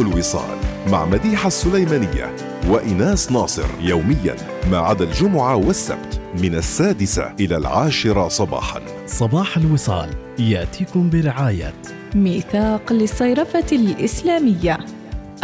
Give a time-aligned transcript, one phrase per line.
[0.00, 0.58] الوصال
[0.90, 2.36] مع مديحة السليمانية
[2.68, 4.36] وإناس ناصر يوميا
[4.70, 8.80] ما عدا الجمعة والسبت من السادسة إلى العاشرة صباحا.
[9.06, 10.08] صباح الوصال
[10.38, 11.74] يأتيكم برعاية
[12.14, 14.78] ميثاق للصيرفة الإسلامية.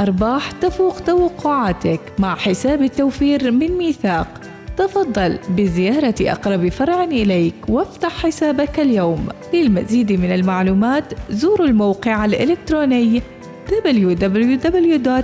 [0.00, 4.40] أرباح تفوق توقعاتك مع حساب التوفير من ميثاق.
[4.76, 9.28] تفضل بزيارة أقرب فرع إليك وافتح حسابك اليوم.
[9.54, 13.22] للمزيد من المعلومات زوروا الموقع الإلكتروني
[13.70, 15.20] www.ميثاق.om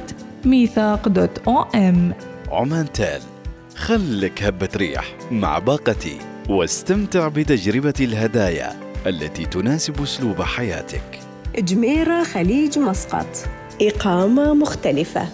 [2.51, 3.21] عمان تال
[3.77, 6.19] خلك هبة ريح مع باقتي
[6.49, 8.73] واستمتع بتجربة الهدايا
[9.07, 11.21] التي تناسب أسلوب حياتك.
[11.59, 13.27] جميرة خليج مسقط.
[13.83, 15.29] إقامة مختلفة.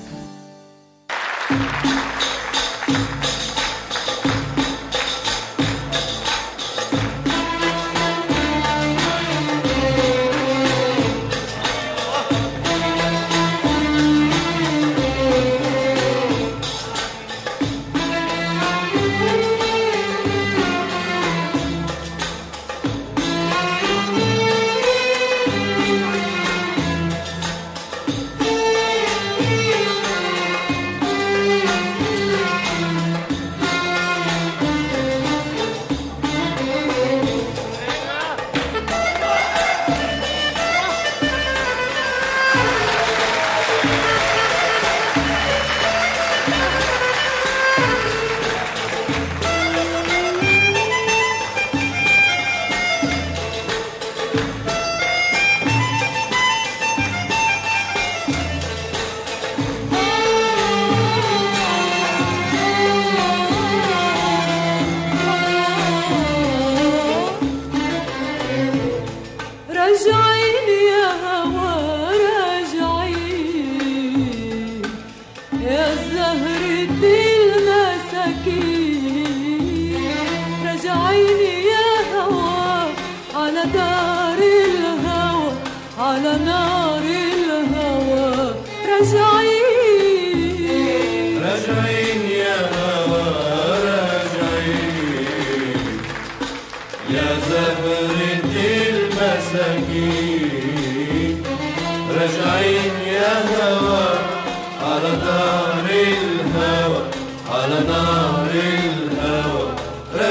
[70.06, 70.27] راجعين يا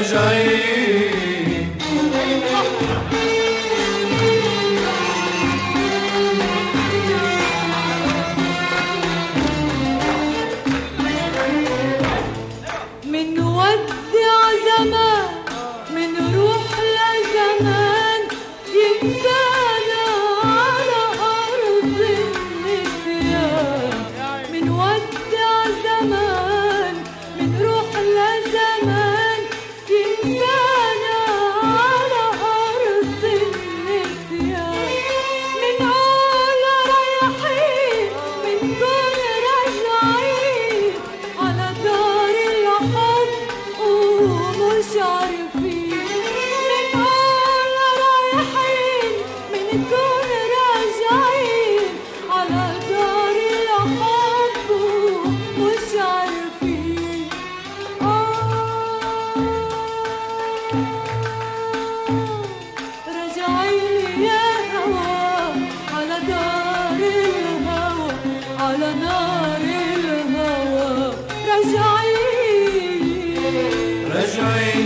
[0.07, 0.47] Jai
[68.84, 71.14] على الهوى.
[71.50, 73.04] راجعين
[74.16, 74.77] راجعين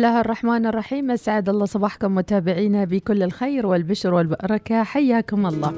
[0.00, 1.10] الله الرحمن الرحيم.
[1.10, 4.82] أسعد الله صباحكم متابعينا بكل الخير والبشر والبركة.
[4.82, 5.72] حياكم الله.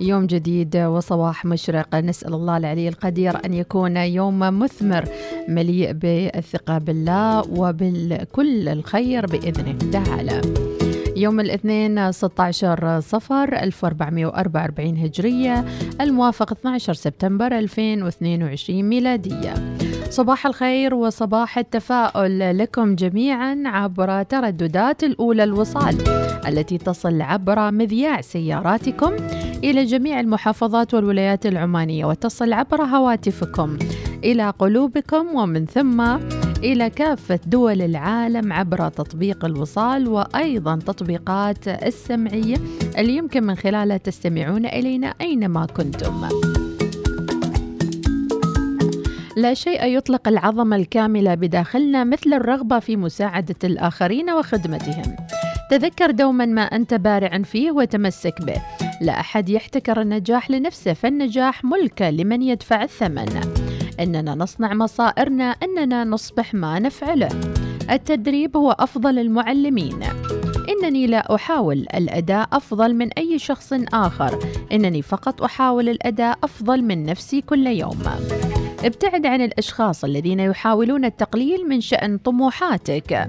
[0.00, 1.94] يوم جديد وصباح مشرق.
[1.94, 5.04] نسأل الله العلي القدير أن يكون يوم مثمر
[5.48, 10.40] مليء بالثقة بالله وبكل الخير بإذنه تعالى.
[11.16, 15.64] يوم الاثنين 16 صفر 1444 هجرية
[16.00, 19.54] الموافق 12 سبتمبر 2022 ميلادية.
[20.10, 25.96] صباح الخير وصباح التفاؤل لكم جميعا عبر ترددات الأولى الوصال
[26.48, 29.12] التي تصل عبر مذياع سياراتكم
[29.64, 33.78] إلى جميع المحافظات والولايات العمانية وتصل عبر هواتفكم
[34.24, 36.00] إلى قلوبكم ومن ثم
[36.64, 42.56] إلى كافة دول العالم عبر تطبيق الوصال وأيضا تطبيقات السمعية
[42.98, 46.28] اللي يمكن من خلالها تستمعون إلينا أينما كنتم.
[49.38, 55.16] لا شيء يطلق العظمة الكاملة بداخلنا مثل الرغبة في مساعدة الآخرين وخدمتهم.
[55.70, 58.62] تذكر دوما ما أنت بارع فيه وتمسك به.
[59.00, 63.40] لا أحد يحتكر النجاح لنفسه فالنجاح ملك لمن يدفع الثمن.
[64.00, 67.28] إننا نصنع مصائرنا إننا نصبح ما نفعله
[67.90, 70.00] التدريب هو أفضل المعلمين
[70.68, 74.38] إنني لا أحاول الأداء أفضل من أي شخص آخر
[74.72, 78.02] إنني فقط أحاول الأداء أفضل من نفسي كل يوم
[78.84, 83.28] ابتعد عن الأشخاص الذين يحاولون التقليل من شأن طموحاتك.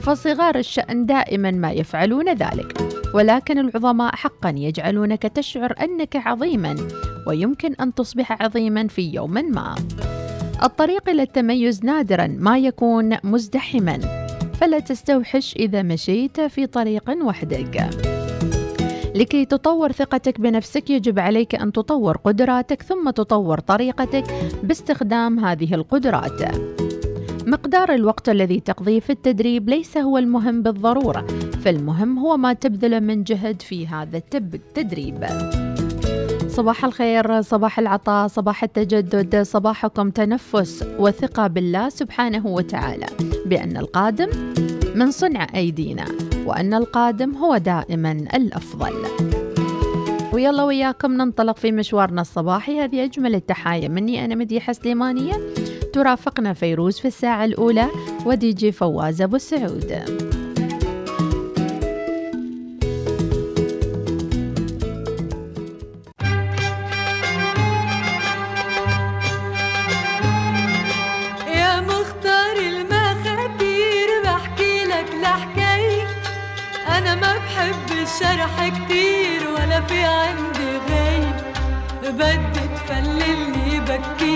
[0.00, 2.78] فصغار الشأن دائما ما يفعلون ذلك
[3.14, 6.76] ولكن العظماء حقا يجعلونك تشعر أنك عظيما
[7.26, 9.74] ويمكن أن تصبح عظيما في يوم ما.
[10.62, 13.98] الطريق إلى التميز نادرا ما يكون مزدحما
[14.60, 18.15] فلا تستوحش إذا مشيت في طريق وحدك.
[19.16, 24.24] لكي تطور ثقتك بنفسك يجب عليك أن تطور قدراتك ثم تطور طريقتك
[24.62, 26.42] باستخدام هذه القدرات.
[27.46, 31.26] مقدار الوقت الذي تقضيه في التدريب ليس هو المهم بالضرورة
[31.64, 35.26] فالمهم هو ما تبذله من جهد في هذا التدريب.
[36.48, 43.06] صباح الخير صباح العطاء صباح التجدد صباحكم تنفس وثقة بالله سبحانه وتعالى.
[43.46, 44.28] بأن القادم
[44.96, 46.04] من صنع أيدينا
[46.46, 48.92] وأن القادم هو دائما الأفضل.
[50.32, 52.80] ويلا وياكم ننطلق في مشوارنا الصباحي.
[52.80, 55.34] هذه أجمل التحايا مني أنا مديحة سليمانية.
[55.92, 57.86] ترافقنا فيروز في الساعة الأولى
[58.26, 60.25] ودي جي فواز أبو السعود
[78.16, 81.20] الشرح كتير ولا في عندي غي
[82.02, 84.35] بدي تفللني بكير.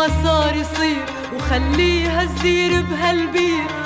[0.00, 1.04] ما صار يصير
[1.36, 3.79] وخليها تزير بهالبير.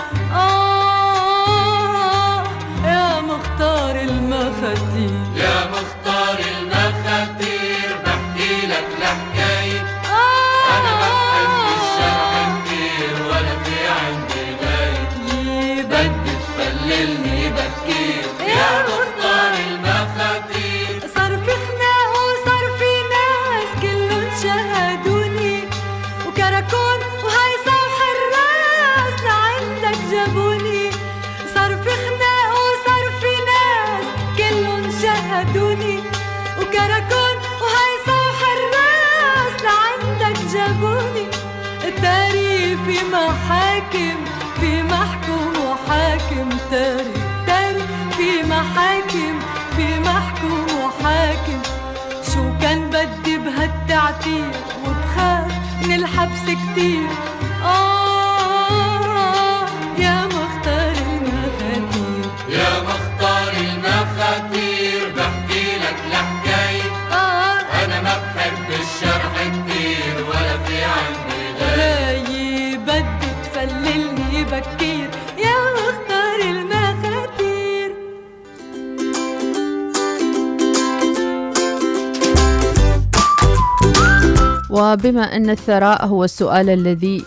[84.95, 87.25] وبما أن الثراء هو السؤال الذي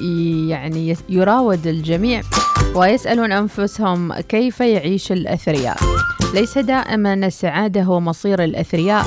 [0.50, 2.21] يعني يراود الجميع
[2.75, 5.77] ويسألون أنفسهم كيف يعيش الأثرياء.
[6.33, 9.03] ليس دائما السعادة هو مصير الأثرياء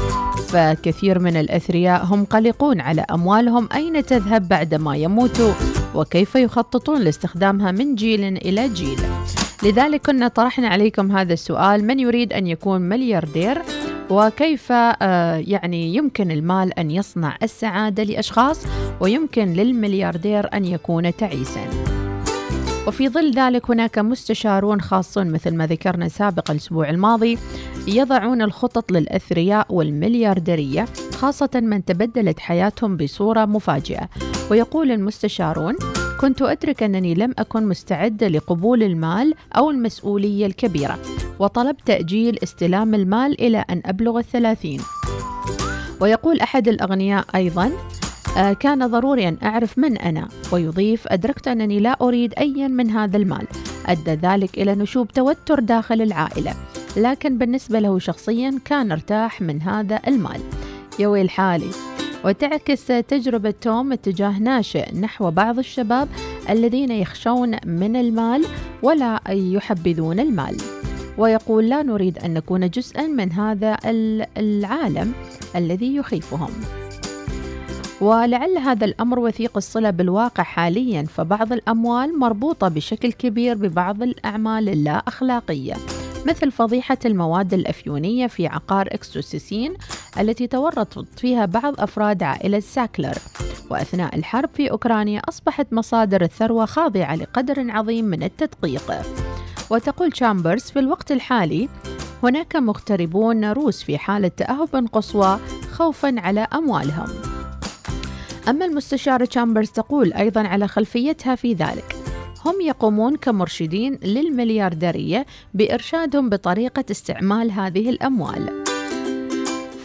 [0.49, 3.69] فكثير من الأثرياء هم قلقون على أموالهم.
[3.75, 5.53] أين تذهب بعدما يموتوا؟
[5.95, 9.01] وكيف يخططون لاستخدامها من جيل إلى جيل؟
[9.63, 13.63] لذلك كنا طرحنا عليكم هذا السؤال من يريد أن يكون ملياردير؟
[14.11, 18.67] وكيف آه، يعني يمكن المال أن يصنع السعادة لأشخاص؟
[19.01, 21.91] ويمكن للملياردير أن يكون تعيساً؟
[22.87, 27.39] وفي ظل ذلك هناك مستشارون خاصون مثل ما ذكرنا سابقا الأسبوع الماضي
[27.87, 34.09] يضعون الخطط للأثرياء والمليارديرية خاصة من تبدلت حياتهم بصورة مفاجئة.
[34.51, 35.77] ويقول المستشارون
[36.21, 40.99] كنت أدرك أنني لم أكن مستعدة لقبول المال أو المسؤولية الكبيرة
[41.39, 44.81] وطلبت تأجيل استلام المال إلى أن أبلغ الثلاثين.
[46.01, 47.71] ويقول أحد الأغنياء أيضا
[48.37, 53.17] آه، كان ضروري أن أعرف من أنا ويضيف أدركت أنني لا أريد أيا من هذا
[53.17, 53.47] المال.
[53.87, 56.55] أدى ذلك إلى نشوب توتر داخل العائلة
[56.97, 60.41] لكن بالنسبة له شخصيا كان ارتاح من هذا المال.
[60.99, 61.71] يا ويل حالي
[62.25, 66.09] وتعكس تجربة توم اتجاه ناشئ نحو بعض الشباب
[66.51, 68.45] الذين يخشون من المال
[68.83, 70.57] ولا يحبذون المال.
[71.19, 73.77] ويقول لا نريد أن نكون جزءا من هذا
[74.39, 75.13] العالم
[75.57, 76.51] الذي يخيفهم.
[78.01, 85.03] ولعل هذا الأمر وثيق الصلة بالواقع حاليا فبعض الأموال مربوطة بشكل كبير ببعض الأعمال اللا
[85.09, 85.75] أخلاقية.
[86.27, 89.75] مثل فضيحة المواد الأفيونية في عقار إكسوسيسين
[90.21, 93.19] التي تورطت فيها بعض أفراد عائلة ساكلر.
[93.71, 98.93] وأثناء الحرب في أوكرانيا أصبحت مصادر الثروة خاضعة لقدر عظيم من التدقيق.
[99.71, 101.69] وتقول تشامبرز في الوقت الحالي
[102.23, 105.39] هناك مغتربون روس في حالة تأهب قصوى
[105.73, 107.09] خوفا على أموالهم.
[108.49, 111.97] أما المستشارة تشامبرز تقول أيضا على خلفيتها في ذلك.
[112.45, 118.65] هم يقومون كمرشدين للمليارديرية بإرشادهم بطريقة استعمال هذه الأموال.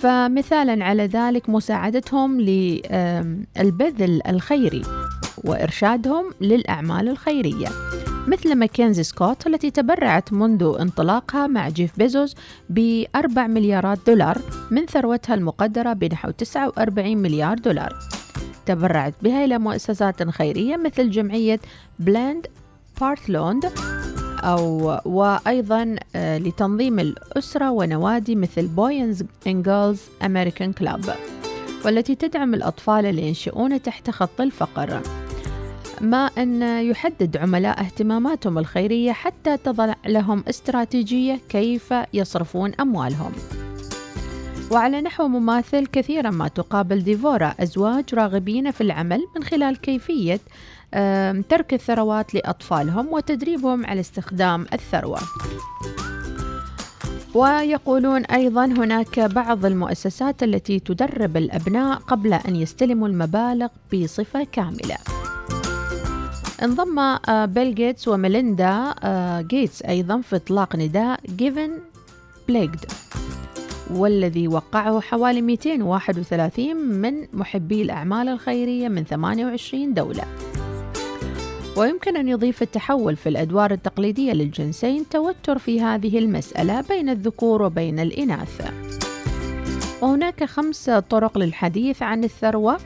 [0.02, 4.82] فمثالا على ذلك مساعدتهم للبذل الخيري
[5.44, 7.68] وإرشادهم للأعمال الخيرية
[8.28, 12.36] مثل ماكنزي سكوت التي تبرعت منذ انطلاقها مع جيف بيزوس
[12.70, 14.38] ب 4 مليارات دولار
[14.72, 17.96] من ثروتها المقدرة بنحو 49 مليار دولار.
[18.65, 21.60] تبرعت بها إلى مؤسسات خيرية مثل جمعية
[22.00, 22.48] Planned
[23.01, 23.72] Parenthood
[24.43, 31.15] أو وأيضا آه، لتنظيم الأسرة ونوادي مثل Boys and Girls American Club
[31.86, 35.01] والتي تدعم الأطفال اللي ينشئون تحت خط الفقر.
[36.01, 43.31] ما أن يحدد عملاء اهتماماتهم الخيرية حتى تضع لهم استراتيجية كيف يصرفون أموالهم.
[44.75, 50.39] وعلى نحو مماثل كثيرا ما تقابل ديفورا أزواج راغبين في العمل من خلال كيفية
[51.50, 55.20] ترك الثروات لأطفالهم وتدريبهم على استخدام الثروة.
[57.36, 64.98] ويقولون أيضا هناك بعض المؤسسات التي تدرب الأبناء قبل أن يستلموا المبالغ بصفة كاملة.
[66.63, 71.72] انضم آه، بيل جيتس وميليندا آه، جيتس أيضا في إطلاق نداء Giving
[72.51, 73.06] Pledge.
[73.94, 80.24] والذي وقعه حوالي 231 من محبي الأعمال الخيرية من 28 دولة.
[81.77, 88.00] ويمكن أن يضيف التحول في الأدوار التقليدية للجنسين توتر في هذه المسألة بين الذكور وبين
[88.00, 88.72] الإناث.
[90.01, 92.77] وهناك خمس طرق للحديث عن الثروة.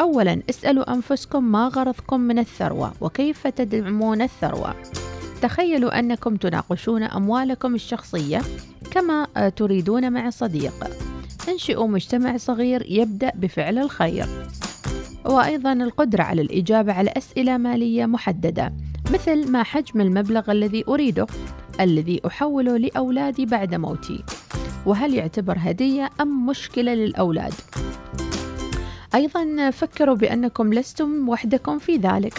[0.00, 4.74] أولا اسألوا أنفسكم ما غرضكم من الثروة وكيف تدعمون الثروة؟
[5.42, 8.42] تخيلوا أنكم تناقشون أموالكم الشخصية
[8.90, 10.74] كما تريدون مع صديق.
[11.48, 14.26] انشئوا مجتمع صغير يبدأ بفعل الخير.
[15.24, 18.72] وأيضا القدرة على الإجابة على أسئلة مالية محددة
[19.12, 21.26] مثل ما حجم المبلغ الذي أريده
[21.80, 24.24] الذي أحوله لأولادي بعد موتي؟
[24.86, 27.52] وهل يعتبر هدية أم مشكلة للأولاد؟
[29.14, 32.38] أيضا فكروا بأنكم لستم وحدكم في ذلك.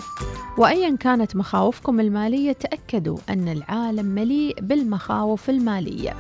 [0.58, 6.14] وأيا كانت مخاوفكم المالية تأكدوا أن العالم مليء بالمخاوف المالية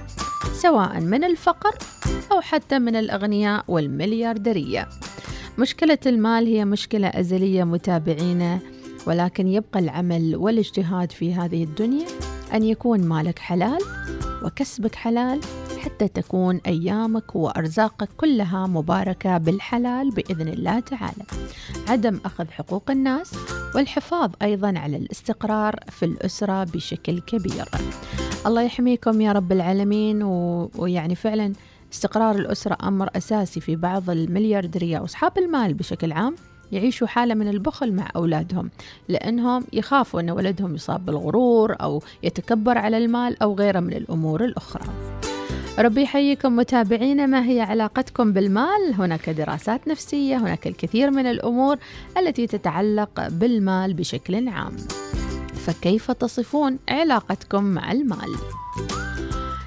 [0.53, 1.77] سواء من الفقر
[2.31, 4.87] أو حتى من الأغنياء والمليارديرية.
[5.57, 8.59] مشكلة المال هي مشكلة أزلية متابعينا
[9.07, 12.05] ولكن يبقى العمل والاجتهاد في هذه الدنيا
[12.53, 13.79] أن يكون مالك حلال
[14.43, 15.39] وكسبك حلال
[15.85, 21.23] حتى تكون أيامك وأرزاقك كلها مباركة بالحلال بإذن الله تعالى.
[21.87, 23.31] عدم أخذ حقوق الناس
[23.75, 27.65] والحفاظ أيضا على الاستقرار في الأسرة بشكل كبير.
[28.45, 30.69] الله يحميكم يا رب العالمين و...
[30.75, 31.53] ويعني فعلا
[31.93, 36.35] استقرار الأسرة أمر أساسي في بعض المليارديرية وأصحاب المال بشكل عام
[36.71, 38.69] يعيشوا حالة من البخل مع أولادهم
[39.09, 44.85] لأنهم يخافوا أن ولدهم يصاب بالغرور أو يتكبر على المال أو غيره من الأمور الأخرى.
[45.79, 51.77] ربي يحييكم متابعينا ما هي علاقتكم بالمال؟ هناك دراسات نفسية هناك الكثير من الأمور
[52.17, 54.77] التي تتعلق بالمال بشكل عام.
[55.53, 58.35] فكيف تصفون علاقتكم مع المال؟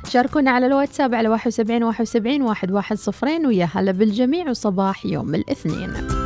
[0.09, 6.17] شاركونا على الواتساب على 71 71 110 ويا هلا بالجميع وصباح يوم الاثنين.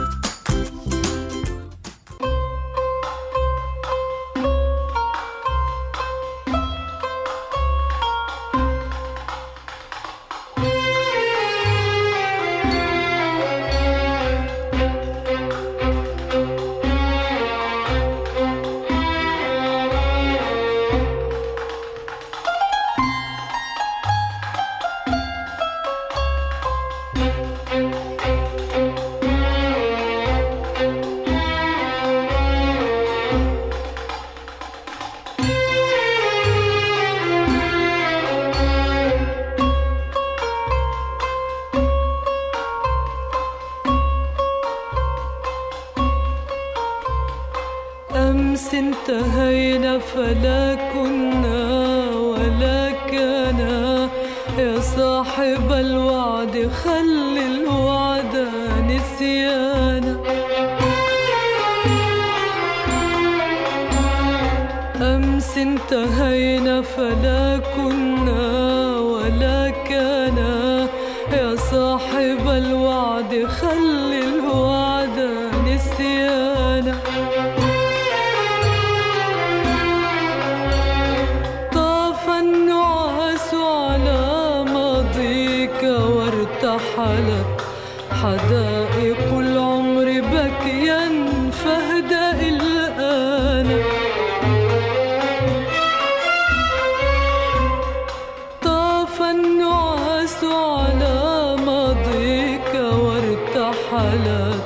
[104.03, 104.63] وارتحلت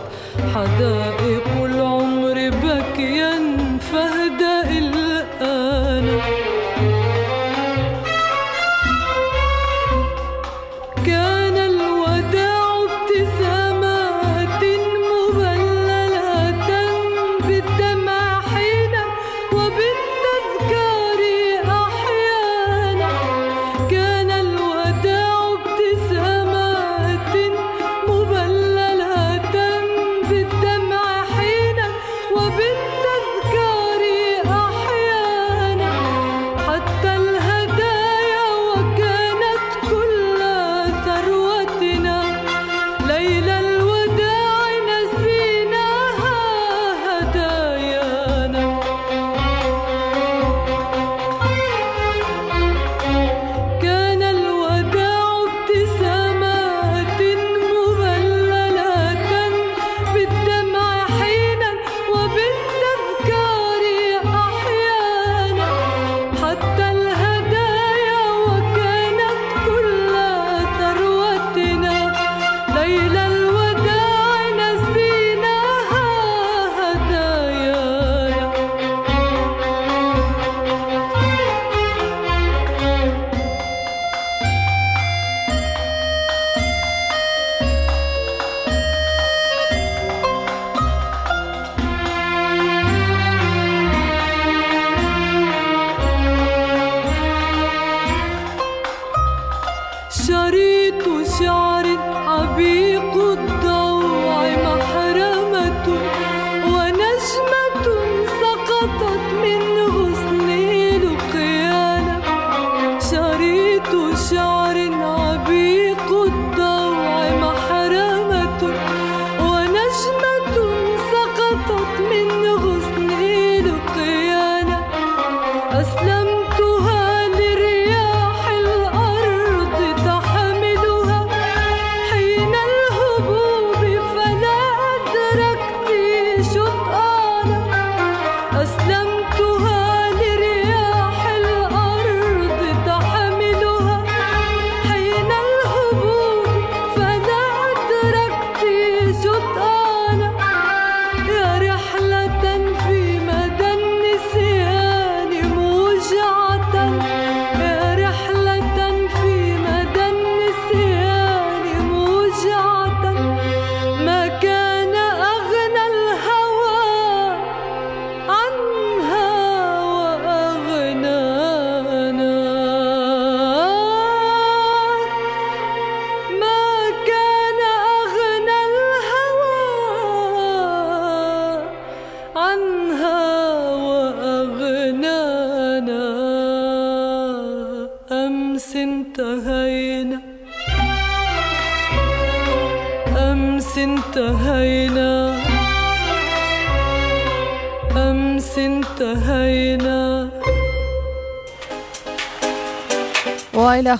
[0.55, 1.76] حدائق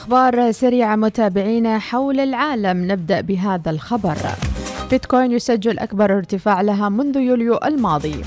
[0.07, 2.93] والى أخبار سريعة متابعينا حول العالم.
[2.93, 4.17] نبدأ بهذا الخبر.
[4.91, 8.23] بيتكوين يسجل أكبر ارتفاع لها منذ يوليو الماضي.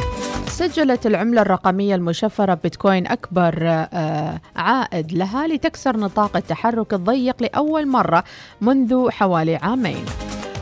[0.47, 8.23] سجلت العملة الرقمية المشفرة بيتكوين أكبر آه، عائد لها لتكسر نطاق التحرك الضيق لأول مرة
[8.61, 10.05] منذ حوالي عامين.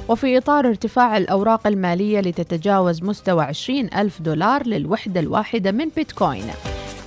[0.10, 6.46] وفي إطار ارتفاع الأوراق المالية لتتجاوز مستوى 20 ألف دولار للوحدة الواحدة من بيتكوين.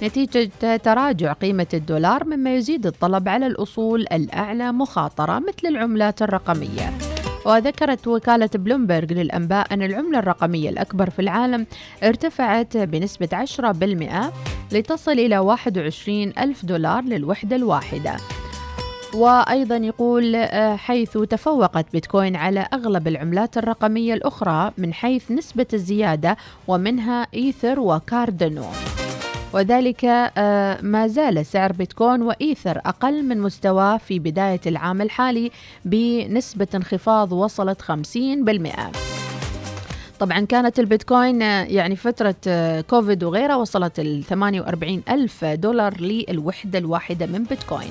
[0.03, 6.93] نتيجة تراجع قيمة الدولار مما يزيد الطلب على الأصول الأعلى مخاطرة مثل العملات الرقمية.
[7.47, 11.67] وذكرت وكالة بلومبرج للأنباء أن العملة الرقمية الأكبر في العالم
[12.05, 14.33] ارتفعت بنسبة 10%
[14.73, 18.17] لتصل إلى 21 ألف دولار للوحدة الواحدة.
[19.15, 26.37] وأيضا يقول آه، حيث تفوقت بيتكوين على أغلب العملات الرقمية الأخرى من حيث نسبة الزيادة
[26.69, 28.65] ومنها إيثر وكاردانو
[29.53, 35.51] وذلك آه، ما زال سعر بيتكوين وإيثر أقل من مستواه في بداية العام الحالي
[35.85, 38.93] بنسبة انخفاض وصلت 50%
[40.21, 46.79] طبعا كانت البيتكوين آه، يعني فترة آه، كوفيد وغيرها وصلت ال 48 ألف دولار للوحدة
[46.79, 47.91] الواحدة من بيتكوين.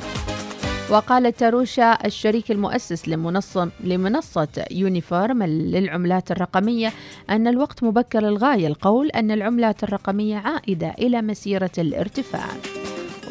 [0.91, 6.93] وقالت تاروشا الشريك المؤسس لمنصة, لمنصة يونيفورم للعملات الرقمية
[7.29, 8.67] أن الوقت مبكر للغاية.
[8.67, 12.45] القول أن العملات الرقمية عائدة إلى مسيرة الارتفاع.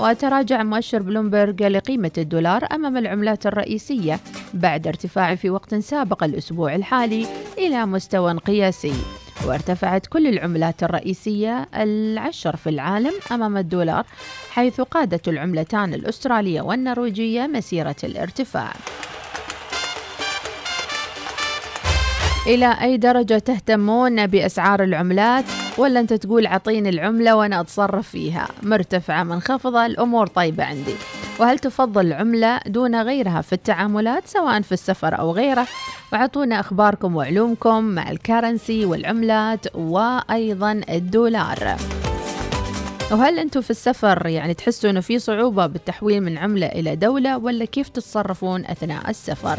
[0.01, 4.21] وتراجع مؤشر بلومبرج لقيمة الدولار أمام العملات الرئيسية
[4.55, 7.27] بعد ارتفاعه في وقت سابق الأسبوع الحالي
[7.59, 8.93] إلى مستوى قياسي.
[9.47, 14.07] وارتفعت كل العملات الرئيسية العشر في العالم أمام الدولار
[14.51, 18.73] حيث قادت العملتان الأسترالية والنرويجية مسيرة الارتفاع.
[22.47, 25.45] إلى أي درجة تهتمون بأسعار العملات؟
[25.79, 30.95] ولا أنت تقول عطيني العملة وأنا أتصرف فيها؟ مرتفعة منخفضة الأمور طيبة عندي.
[31.41, 35.67] وهل تفضل العملة دون غيرها في التعاملات سواء في السفر أو غيره؟
[36.13, 41.77] وعطونا أخباركم وعلومكم مع الكرنسي والعملات وأيضا الدولار.
[43.11, 47.65] وهل أنتم في السفر يعني تحسوا أنه في صعوبة بالتحويل من عملة إلى دولة ولا
[47.65, 49.59] كيف تتصرفون أثناء السفر؟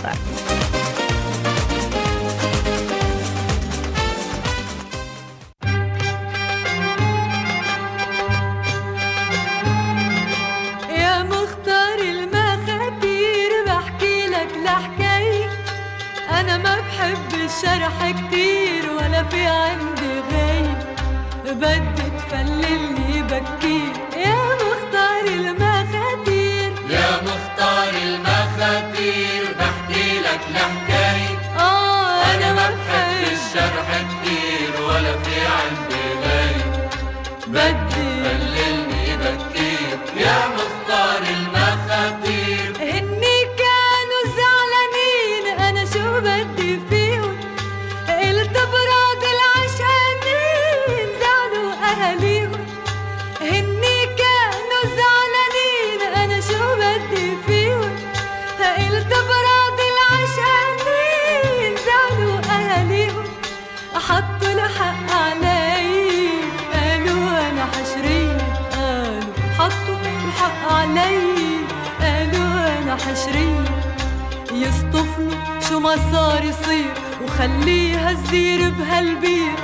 [77.39, 79.56] يصير وخليها تزير بهالبير.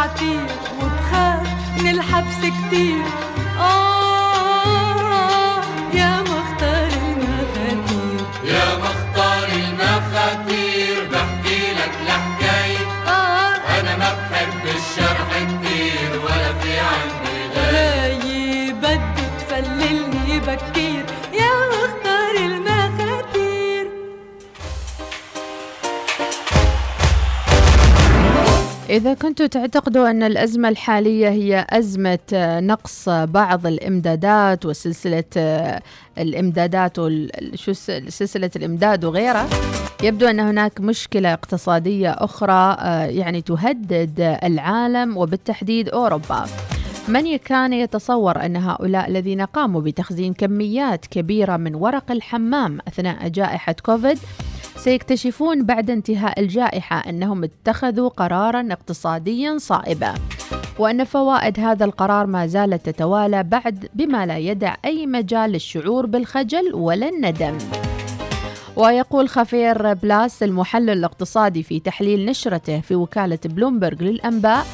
[0.01, 0.47] بهالتعتير
[0.79, 1.49] وبخاف
[1.81, 3.20] من الحبس كتير.
[28.91, 35.83] إذا كنتم تعتقدوا أن الأزمة الحالية هي أزمة آه، نقص بعض الإمدادات وسلسلة آه،
[36.19, 36.97] الإمدادات
[38.09, 39.49] سلسلة الإمداد وغيرها
[40.03, 46.45] يبدو أن هناك مشكلة اقتصادية أخرى آه، يعني تهدد العالم وبالتحديد أوروبا.
[47.09, 53.75] من كان يتصور أن هؤلاء الذين قاموا بتخزين كميات كبيرة من ورق الحمام أثناء جائحة
[53.83, 54.19] كوفيد
[54.77, 60.15] سيكتشفون بعد انتهاء الجائحة أنهم اتخذوا قرارا اقتصاديا صائبا.
[60.79, 66.75] وأن فوائد هذا القرار ما زالت تتوالى بعد بما لا يدع أي مجال للشعور بالخجل
[66.75, 67.59] ولا الندم.
[68.77, 74.67] ويقول خافيير بلاس المحلل الاقتصادي في تحليل نشرته في وكالة بلومبرج للأنباء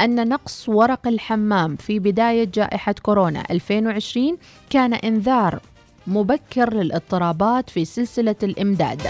[0.00, 4.38] أن نقص ورق الحمام في بداية جائحة كورونا 2020
[4.70, 5.60] كان إنذار
[6.06, 9.02] مبكر للاضطرابات في سلسلة الإمداد.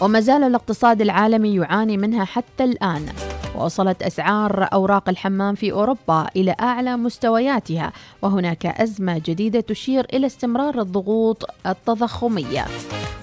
[0.00, 3.06] وما زال الاقتصاد العالمي يعاني منها حتى الآن.
[3.56, 10.80] وصلت أسعار أوراق الحمام في أوروبا إلى أعلى مستوياتها وهناك أزمة جديدة تشير إلى استمرار
[10.80, 12.64] الضغوط التضخمية.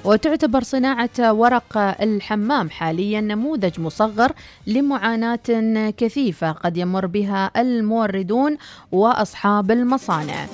[0.05, 4.31] وتعتبر صناعة ورق الحمام حاليا نموذج مصغر
[4.67, 8.57] لمعاناة كثيفة قد يمر بها الموردون
[8.91, 10.45] وأصحاب المصانع.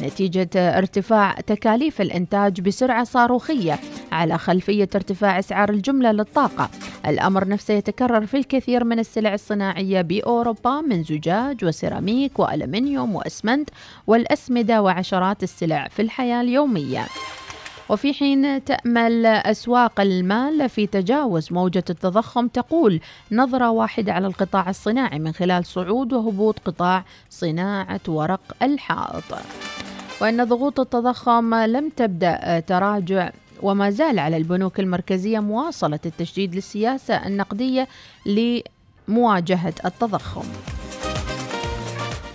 [0.00, 3.78] نتيجة ارتفاع تكاليف الإنتاج بسرعة صاروخية
[4.12, 6.70] على خلفية ارتفاع أسعار الجملة للطاقة.
[7.06, 13.70] الأمر نفسه يتكرر في الكثير من السلع الصناعية بأوروبا من زجاج وسيراميك وألمنيوم وأسمنت
[14.06, 17.06] والأسمدة وعشرات السلع في الحياة اليومية.
[17.88, 23.00] وفي حين تأمل أسواق المال في تجاوز موجة التضخم تقول
[23.32, 29.24] نظرة واحدة على القطاع الصناعي من خلال صعود وهبوط قطاع صناعة ورق الحائط.
[30.20, 33.30] وأن ضغوط التضخم لم تبدأ تراجع
[33.62, 37.88] وما زال على البنوك المركزية مواصلة التشديد للسياسة النقدية
[38.26, 40.44] لمواجهة التضخم.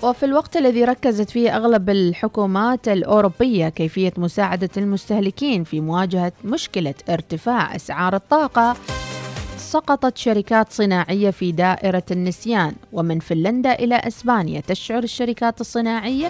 [0.03, 7.75] وفي الوقت الذي ركزت فيه أغلب الحكومات الأوروبية كيفية مساعدة المستهلكين في مواجهة مشكلة ارتفاع
[7.75, 8.75] أسعار الطاقة
[9.57, 16.29] سقطت شركات صناعية في دائرة النسيان ومن فنلندا إلى أسبانيا تشعر الشركات الصناعية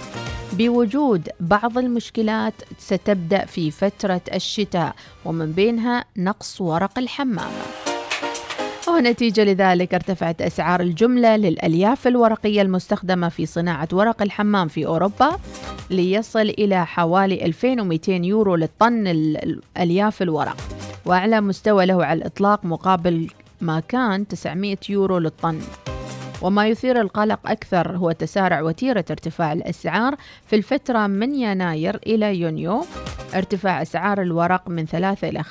[0.54, 7.52] بوجود بعض المشكلات ستبدأ في فترة الشتاء ومن بينها نقص ورق الحمام.
[8.96, 15.32] ونتيجة لذلك ارتفعت أسعار الجملة للألياف الورقية المستخدمة في صناعة ورق الحمام في أوروبا
[15.90, 20.58] ليصل إلى حوالي 2200 يورو للطن ال- الألياف الورق.
[21.06, 23.28] وأعلى مستوى له على الإطلاق مقابل
[23.62, 25.60] ما كان 900 يورو للطن.
[26.42, 30.16] وما يثير القلق أكثر هو تسارع وتيرة ارتفاع الأسعار
[30.48, 32.86] في الفترة من يناير إلى يونيو.
[33.36, 35.44] ارتفاع أسعار الورق من 3 إلى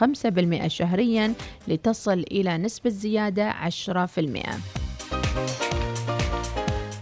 [0.64, 1.34] 5% شهريا
[1.68, 3.54] لتصل إلى نسبة زيادة 10%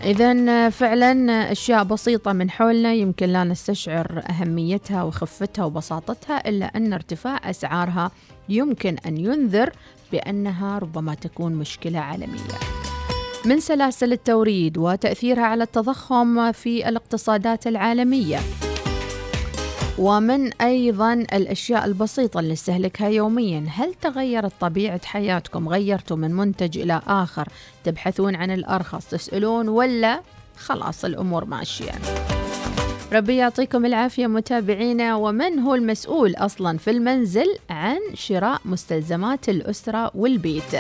[0.05, 7.51] إذا فعلا أشياء بسيطة من حولنا يمكن لا نستشعر أهميتها وخفتها وبساطتها إلا أن ارتفاع
[7.51, 8.11] أسعارها
[8.49, 9.73] يمكن أن ينذر
[10.13, 12.59] بأنها ربما تكون مشكلة عالمية.
[13.45, 18.39] من سلاسل التوريد وتأثيرها على التضخم في الاقتصادات العالمية.
[20.01, 23.67] ومن أيضا الأشياء البسيطة اللي نستهلكها يوميا.
[23.69, 27.49] هل تغيرت طبيعة حياتكم؟ غيرتوا من منتج إلى آخر؟
[27.85, 30.21] تبحثون عن الأرخص تسألون ولا؟
[30.57, 31.93] خلاص الأمور ماشية.
[33.13, 35.17] ربي يعطيكم العافية متابعينا.
[35.17, 40.75] ومن هو المسؤول أصلا في المنزل؟ عن شراء مستلزمات الأسرة والبيت.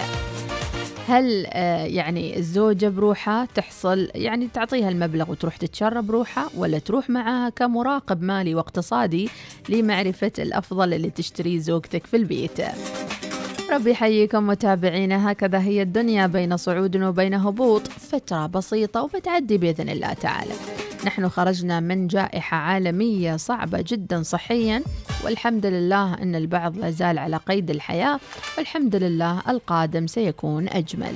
[1.10, 7.48] هل آه، يعني الزوجة بروحها تحصل يعني تعطيها المبلغ وتروح تتشرى بروحها ولا تروح معاها
[7.48, 9.28] كمراقب مالي واقتصادي
[9.68, 12.60] لمعرفة الأفضل اللي تشتريه زوجتك في البيت؟
[13.70, 15.32] ربي يحييكم متابعينا.
[15.32, 17.88] هكذا هي الدنيا بين صعود وبين هبوط.
[17.88, 20.52] فترة بسيطة وبتعدي بإذن الله تعالى.
[21.06, 24.82] نحن خرجنا من جائحة عالمية صعبة جدا صحيا.
[25.24, 28.20] والحمد لله أن البعض لا زال على قيد الحياة.
[28.58, 31.14] والحمد لله القادم سيكون أجمل.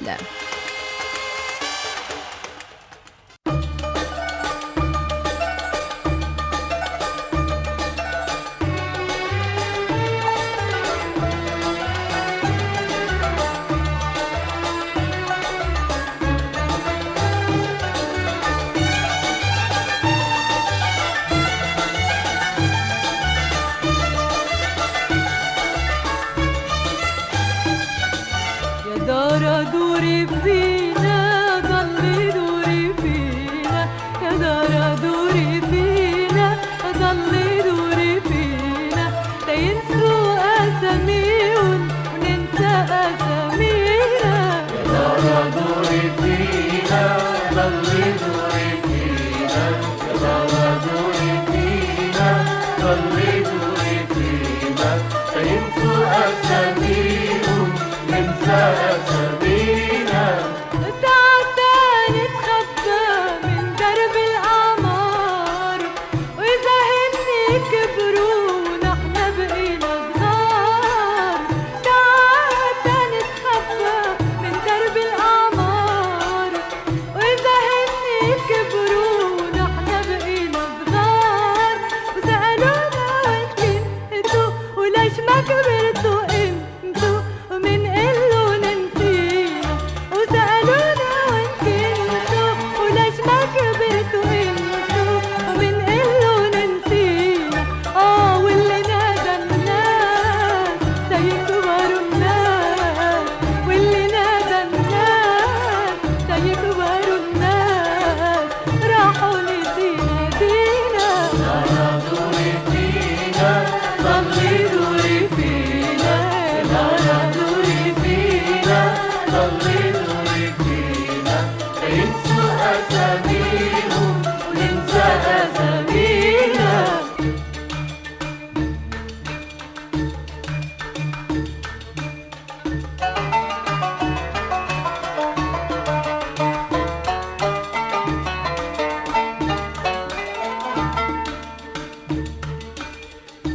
[28.95, 30.01] أقدر ادور
[30.45, 30.94] بيه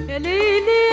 [0.09, 0.88] يا ليلي.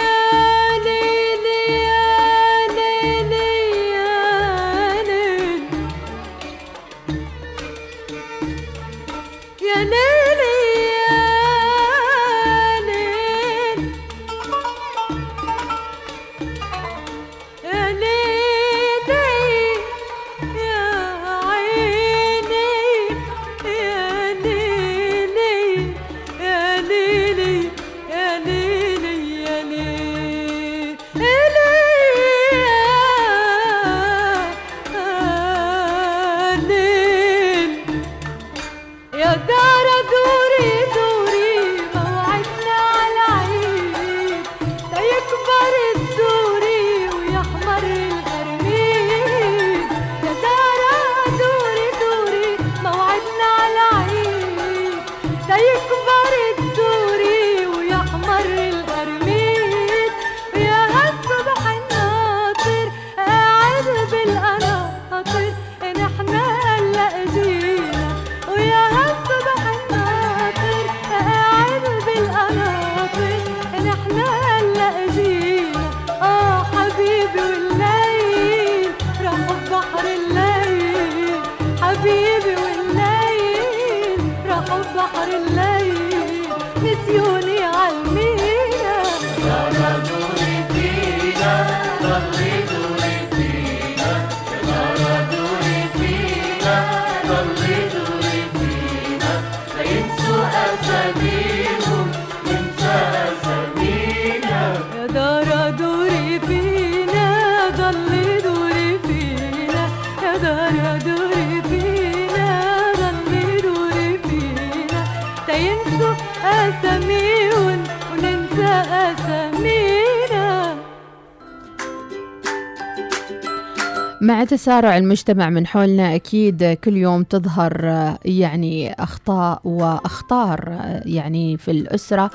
[124.27, 127.85] مع تسارع المجتمع من حولنا أكيد كل يوم تظهر
[128.25, 132.31] يعني أخطاء وأخطار يعني في الأسرة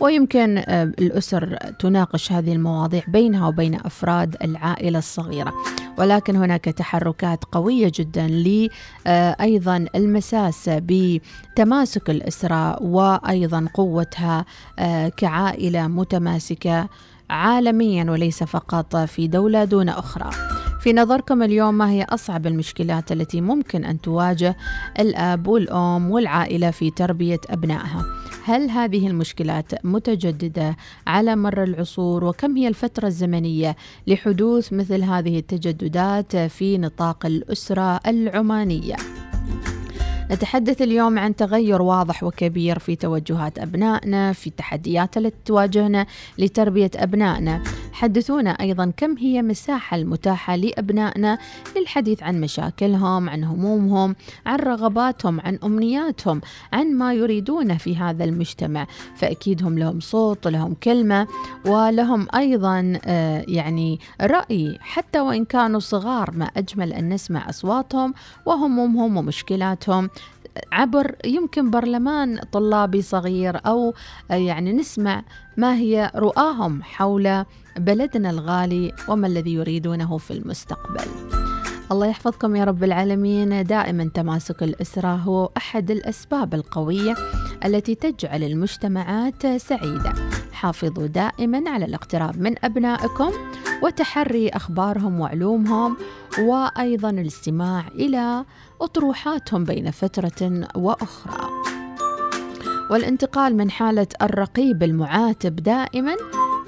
[0.00, 5.52] ويمكن آه، الأسر تناقش هذه المواضيع بينها وبين أفراد العائلة الصغيرة.
[5.98, 8.68] ولكن هناك تحركات قوية جدا ل
[9.06, 9.36] آه،
[9.94, 14.44] المساس بتماسك الأسرة وأيضا قوتها
[14.78, 16.88] آه، كعائلة متماسكة
[17.30, 20.30] عالميا وليس فقط في دولة دون أخرى
[20.80, 24.56] في نظركم اليوم ما هي أصعب المشكلات التي ممكن أن تواجه
[24.98, 28.04] الأب والأم والعائلة في تربية أبنائها؟
[28.44, 36.36] هل هذه المشكلات متجددة على مر العصور وكم هي الفترة الزمنية لحدوث مثل هذه التجددات
[36.36, 38.96] في نطاق الأسرة العمانية؟
[40.30, 46.06] نتحدث اليوم عن تغير واضح وكبير في توجهات أبنائنا في التحديات التي تواجهنا
[46.38, 47.62] لتربية أبنائنا.
[47.92, 51.38] حدثونا أيضا كم هي مساحة المتاحة لأبنائنا
[51.76, 54.16] للحديث عن مشاكلهم عن همومهم
[54.46, 56.40] عن رغباتهم عن أمنياتهم
[56.72, 58.86] عن ما يريدونه في هذا المجتمع.
[59.16, 61.26] فأكيد هم لهم صوت لهم كلمة
[61.66, 68.14] ولهم أيضا آه، يعني رأي حتى وإن كانوا صغار ما أجمل أن نسمع أصواتهم
[68.46, 70.10] وهمومهم ومشكلاتهم.
[70.72, 73.94] عبر يمكن برلمان طلابي صغير أو
[74.30, 75.22] يعني نسمع
[75.56, 77.44] ما هي رؤاهم حول
[77.76, 81.55] بلدنا الغالي وما الذي يريدونه في المستقبل.
[81.92, 83.64] الله يحفظكم يا رب العالمين.
[83.64, 87.14] دائما تماسك الأسرة هو أحد الأسباب القوية
[87.64, 90.12] التي تجعل المجتمعات سعيدة.
[90.52, 93.30] حافظوا دائما على الاقتراب من أبنائكم
[93.82, 95.96] وتحري أخبارهم وعلومهم
[96.38, 98.44] وأيضا الاستماع إلى
[98.80, 101.48] أطروحاتهم بين فترة وأخرى.
[102.90, 106.16] والانتقال من حالة الرقيب المعاتب دائما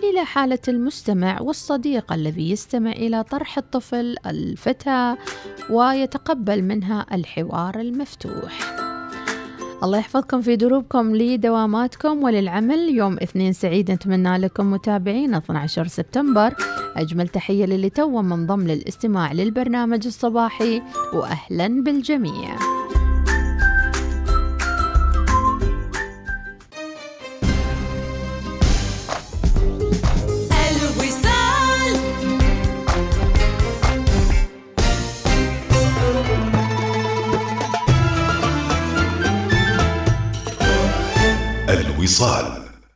[0.04, 5.16] إلى حالة المستمع والصديق الذي يستمع إلى طرح الطفل الفتى
[5.70, 8.74] ويتقبل منها الحوار المفتوح.
[9.82, 12.88] الله يحفظكم في دروبكم لدواماتكم وللعمل.
[12.88, 16.54] يوم اثنين سعيد نتمنى لكم متابعين 12 سبتمبر.
[16.96, 20.82] أجمل تحية للي تو منضم للاستماع للبرنامج الصباحي
[21.14, 22.56] وأهلا بالجميع.
[41.98, 42.46] الوصال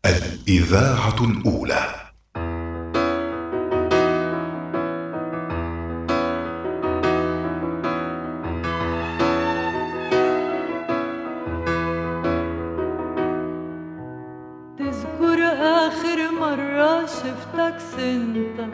[0.06, 1.84] الإذاعة الأولى.
[14.78, 15.38] تذكر
[15.86, 18.68] آخر مرة شفتك سنتا.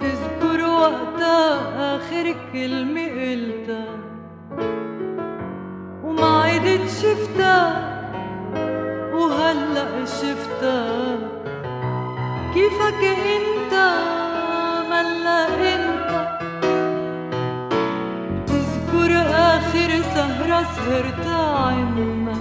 [0.00, 3.01] تذكر وقتها آخر كلمة
[7.32, 7.72] شفتها
[9.12, 11.18] وهلأ شفتها.
[12.54, 13.74] كيفك انت؟
[14.90, 15.40] ملا
[15.74, 16.10] انت؟
[18.46, 22.36] تذكر آخر سهرة سهرتها عنا.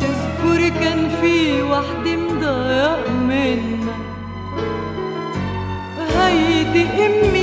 [0.00, 3.96] تذكر كان في وحدة مضايق منا.
[6.16, 7.41] هيدي أمي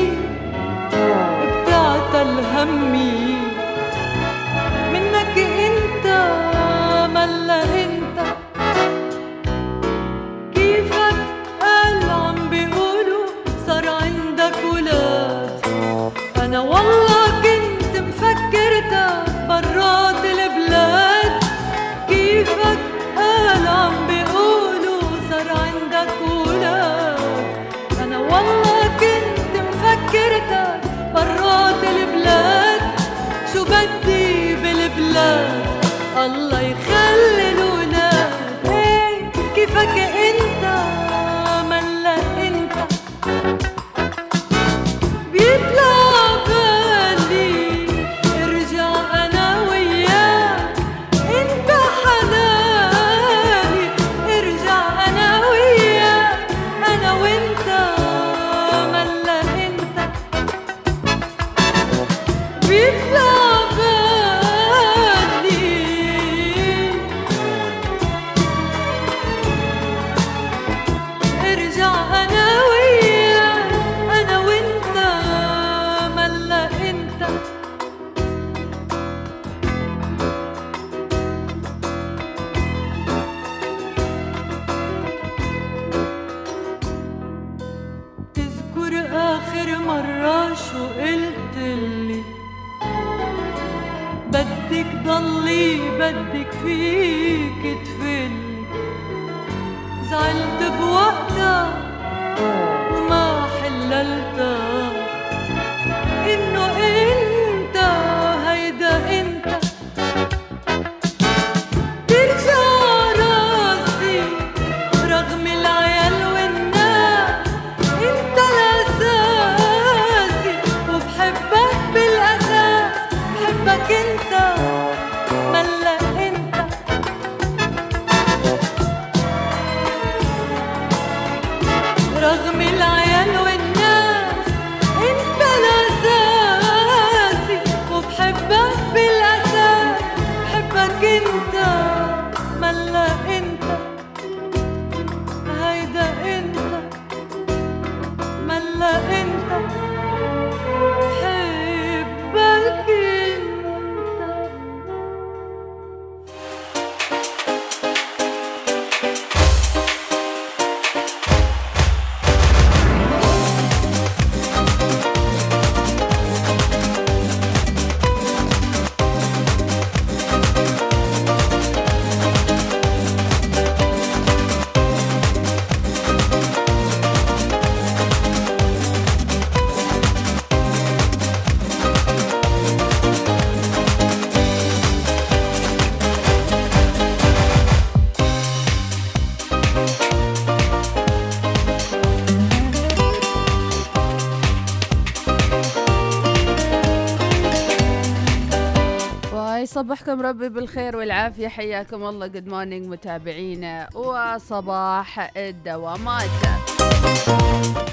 [200.29, 201.47] ربي بالخير والعافية.
[201.47, 202.27] حياكم الله.
[202.27, 203.89] good morning متابعينا.
[203.95, 206.29] وصباح الدوامات.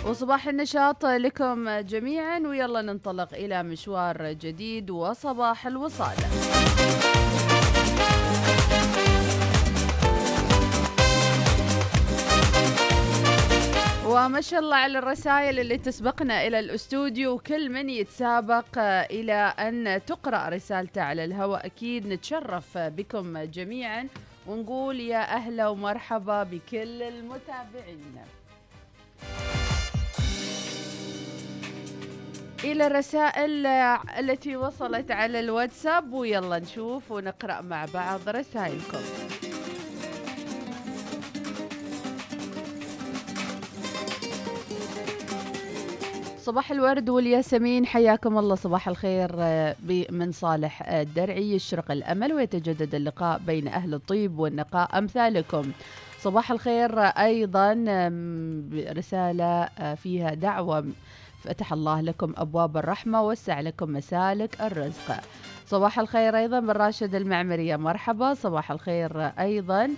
[0.07, 2.39] وصباح النشاط لكم جميعا.
[2.39, 4.91] ويلا ننطلق إلى مشوار جديد.
[4.91, 6.17] وصباح الوصال.
[14.37, 17.35] وما شاء الله على الرسائل اللي تسبقنا إلى الأستوديو.
[17.35, 18.79] وكل من يتسابق
[19.11, 21.67] إلى أن تقرأ رسالته على الهواء.
[21.67, 24.09] أكيد نتشرف بكم جميعا.
[24.47, 28.17] ونقول يا أهلا ومرحبا بكل المتابعين.
[32.65, 33.67] إلى الرسائل
[34.19, 36.13] التي وصلت على الواتساب.
[36.13, 39.01] ويلا نشوف ونقرأ مع بعض رسائلكم.
[46.47, 48.55] صباح الورد والياسمين حياكم الله.
[48.55, 49.77] صباح الخير آه،
[50.11, 55.73] من صالح آه، الدرعي يشرق الأمل ويتجدد اللقاء بين أهل الطيب والنقاء أمثالكم.
[56.21, 57.73] صباح الخير آه، أيضا
[58.93, 60.87] رسالة فيها دعوة.
[61.43, 65.21] فتح الله لكم أبواب الرحمة وسع لكم مسالك الرزق.
[65.67, 67.77] صباح الخير أيضا من راشد المعمرية.
[67.77, 69.91] مرحبا صباح الخير أيضا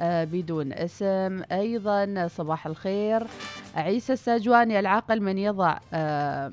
[0.00, 2.28] آه، بدون اسم أيضا.
[2.28, 3.26] صباح الخير
[3.74, 6.52] عيسى الساجواني العاقل من يضع آه،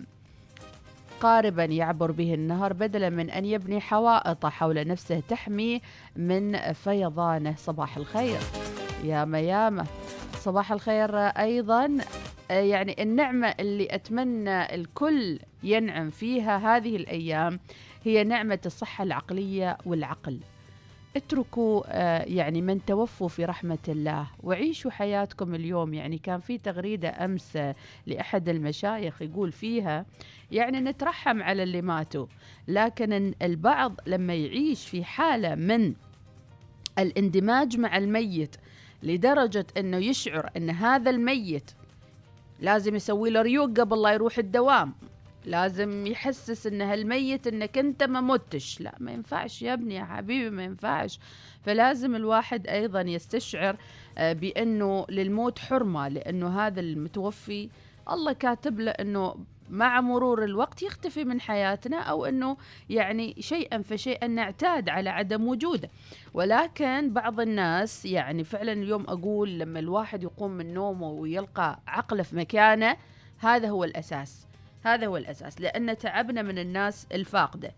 [1.22, 5.82] قاربا يعبر به النهر بدلا من أن يبني حوائط حول نفسه تحمي
[6.16, 7.56] من فيضانه.
[7.58, 8.40] صباح الخير
[9.04, 9.86] يا ميامة.
[10.34, 11.98] صباح الخير أيضا.
[12.52, 17.60] آه، يعني النعمة اللي أتمنى الكل ينعم فيها هذه الأيام
[18.04, 20.40] هي نعمة الصحة العقلية والعقل.
[21.16, 24.28] اتركوا آه، يعني من توفوا في رحمة الله.
[24.44, 25.94] وعيشوا حياتكم اليوم.
[25.94, 27.76] يعني كان في تغريدة أمس آه،
[28.08, 30.06] لأحد المشايخ يقول فيها
[30.52, 32.26] يعني نترحم على اللي ماتوا.
[32.68, 35.94] لكن ال- البعض لما يعيش في حالة من
[37.00, 38.56] الاندماج مع الميت
[39.04, 41.72] لدرجة أنه يشعر أن هذا الميت
[42.60, 44.94] لازم يسوي له ريوق قبل لا يروح الدوام.
[45.46, 48.82] لازم يحسس إن هالميت إنك أنت ما متش.
[48.82, 51.20] لا ما ينفعش يا ابني يا حبيبي ما ينفعش.
[51.62, 53.78] فلازم الواحد أيضا يستشعر
[54.18, 57.70] آه، بأنه للموت حرمة لأنه هذا المتوفي
[58.12, 59.36] الله كاتب له إنه
[59.70, 62.58] مع مرور الوقت يختفي من حياتنا أو إنه
[62.90, 65.90] يعني شيئا فشيئا نعتاد على عدم وجوده.
[66.34, 72.36] ولكن بعض الناس يعني فعلا اليوم أقول لما الواحد يقوم من نومه ويلقى عقله في
[72.36, 72.98] مكانه
[73.38, 74.49] هذا هو الأساس.
[74.84, 77.72] هذا هو الأساس لأن تعبنا من الناس الفاقدة.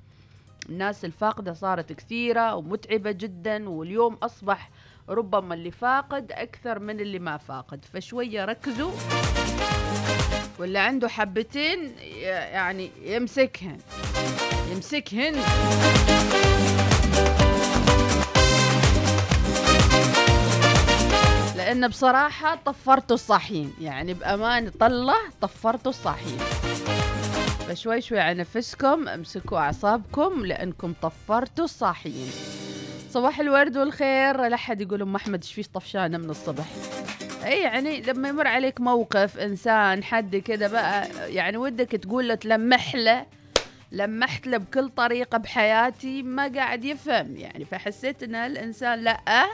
[0.69, 4.69] الناس الفاقدة صارت كثيرة ومتعبة جدا واليوم أصبح
[5.09, 7.85] ربما اللي فاقد أكثر من اللي ما فاقد.
[7.93, 8.91] فشوية ركزوا.
[10.59, 11.91] واللي عنده حبتين
[12.23, 13.77] يعني يمسكهن.
[14.71, 15.35] يمسكهن.
[21.71, 26.37] لأن بصراحة طفرتوا الصاحيين يعني بأمان طلة طفرتوا الصاحيين
[27.67, 32.31] فشوي شوي على نفسكم امسكوا أعصابكم لأنكم طفرتوا الصاحيين
[33.09, 34.47] صباح الورد والخير.
[34.47, 36.65] لا أحد يقول أم أحمد إيش فيش طفشانة من الصبح.
[37.45, 42.95] إي يعني لما يمر عليك موقف إنسان حد كذا بقى يعني ودك تقول له تلمح
[42.95, 43.25] له
[43.91, 47.35] لمحت له بكل طريقة بحياتي ما قاعد يفهم.
[47.37, 49.45] يعني فحسيت إن الإنسان لأ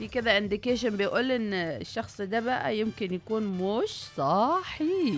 [0.00, 5.14] في كذا انديكيشن بيقول إن الشخص ده بقى يمكن يكون مش صاحي.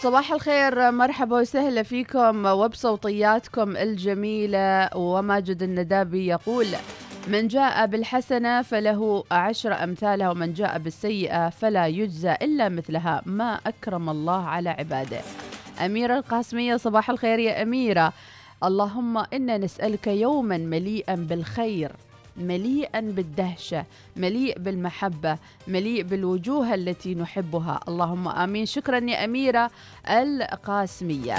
[0.00, 6.66] صباح الخير مرحبا وسهلا فيكم وبصوتياتكم الجميلة وماجد الندابي يقول
[7.28, 13.22] من جاء بالحسنة فله عشر أمثالها ومن جاء بالسيئة فلا يجزى إلا مثلها.
[13.26, 15.20] ما أكرم الله على عباده.
[15.84, 18.12] أميرة القاسمية صباح الخير يا أميرة.
[18.64, 21.92] اللهم إنا نسألك يوما مليئا بالخير.
[22.38, 23.84] مليئا بالدهشة
[24.16, 27.80] مليء بالمحبة مليء بالوجوه التي نحبها.
[27.88, 28.66] اللهم آمين.
[28.66, 29.70] شكرا يا أميرة
[30.10, 31.34] القاسمية.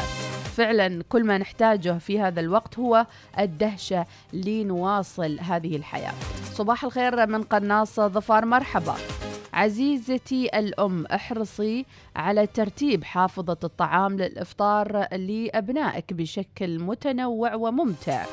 [0.56, 3.06] فعلا كل ما نحتاجه في هذا الوقت هو
[3.39, 6.14] الدهشة لنواصل هذه الحياة.
[6.54, 8.95] صباح الخير من قناص ظفار مرحبا.
[9.54, 11.86] عزيزتي الأم احرصي
[12.16, 18.26] على ترتيب حافظة الطعام للإفطار لأبنائك بشكل متنوع وممتع.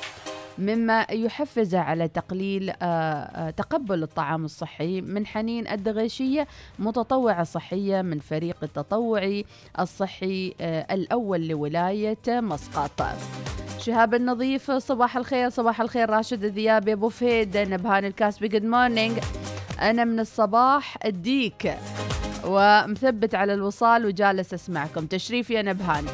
[0.58, 6.46] مما يحفز على تقليل آه، آه، تقبل الطعام الصحي من حنين الدغيشية
[6.78, 9.44] متطوعة صحية من فريق التطوعي
[9.80, 13.02] الصحي آه، الأول لولاية مسقط.
[13.78, 19.18] شهاب النظيف صباح الخير صباح الخير راشد الذيابي أبو فهيد نبهان الكاسبي good morning
[19.80, 21.74] أنا من الصباح الديك
[22.44, 25.06] ومثبت على الوصال وجالس أسمعكم.
[25.06, 26.04] تشريف يا نبهان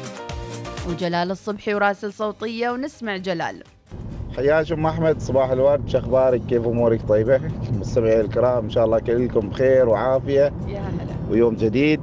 [0.89, 3.63] وجلال الصبحي وراسل صوتية ونسمع جلال.
[4.37, 5.89] حياكم أحمد صباح الورد.
[5.89, 7.39] شو أخبارك؟ كيف أمورك؟ طيبة؟
[7.79, 10.53] مستمعي الكرام إن شاء الله كلكم بخير وعافية.
[10.67, 11.31] يا هلا.
[11.31, 12.01] ويوم جديد.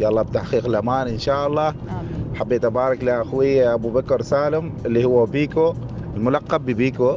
[0.00, 1.68] يلا بتحقيق الأماني إن شاء الله.
[1.68, 2.34] آمين.
[2.34, 5.74] حبيت أبارك لأخوي أبو بكر سالم اللي هو بيكو
[6.16, 7.16] الملقب ببيكو.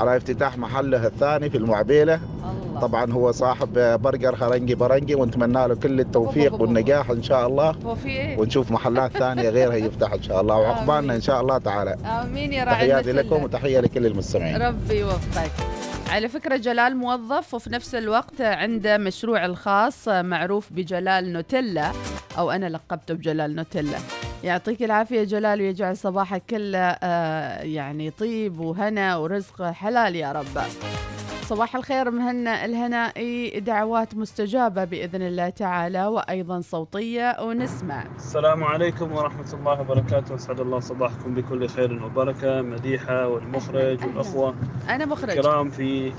[0.00, 2.14] على افتتاح محله الثاني في المعبيلة.
[2.14, 2.80] الله.
[2.80, 3.72] طبعا هو صاحب
[4.02, 7.76] برجر خرنجي برنجي ونتمنى له كل التوفيق والنجاح إن شاء الله.
[8.06, 10.56] إيه؟ ونشوف محلات ثانية غيرها يفتح إن شاء الله.
[10.56, 11.96] وعقبالنا إن شاء الله تعالى.
[12.22, 13.12] آمين يا راعي تحياتي.
[13.12, 14.62] لكم وتحية لكل المستمعين.
[14.62, 15.50] ربي يوفقك.
[16.10, 21.92] على فكرة جلال موظف وفي نفس الوقت عنده مشروع الخاص معروف بجلال نوتيلا
[22.38, 23.98] أو أنا لقبته بجلال نوتيلا.
[24.44, 30.62] يعطيك العافية جلال ويجعل صباحك كله آه، يعني طيب وهنا ورزق حلال يا رب.
[31.42, 38.04] صباح الخير مهنا الهنائي دعوات مستجابة بإذن الله تعالى وأيضا صوتية ونسمع.
[38.16, 40.34] السلام عليكم ورحمة الله وبركاته.
[40.34, 44.54] أسعد الله صباحكم بكل خير وبركة مديحة والمخرج والأخوة
[44.88, 45.30] أنا مخرج.
[45.30, 46.12] الكرام في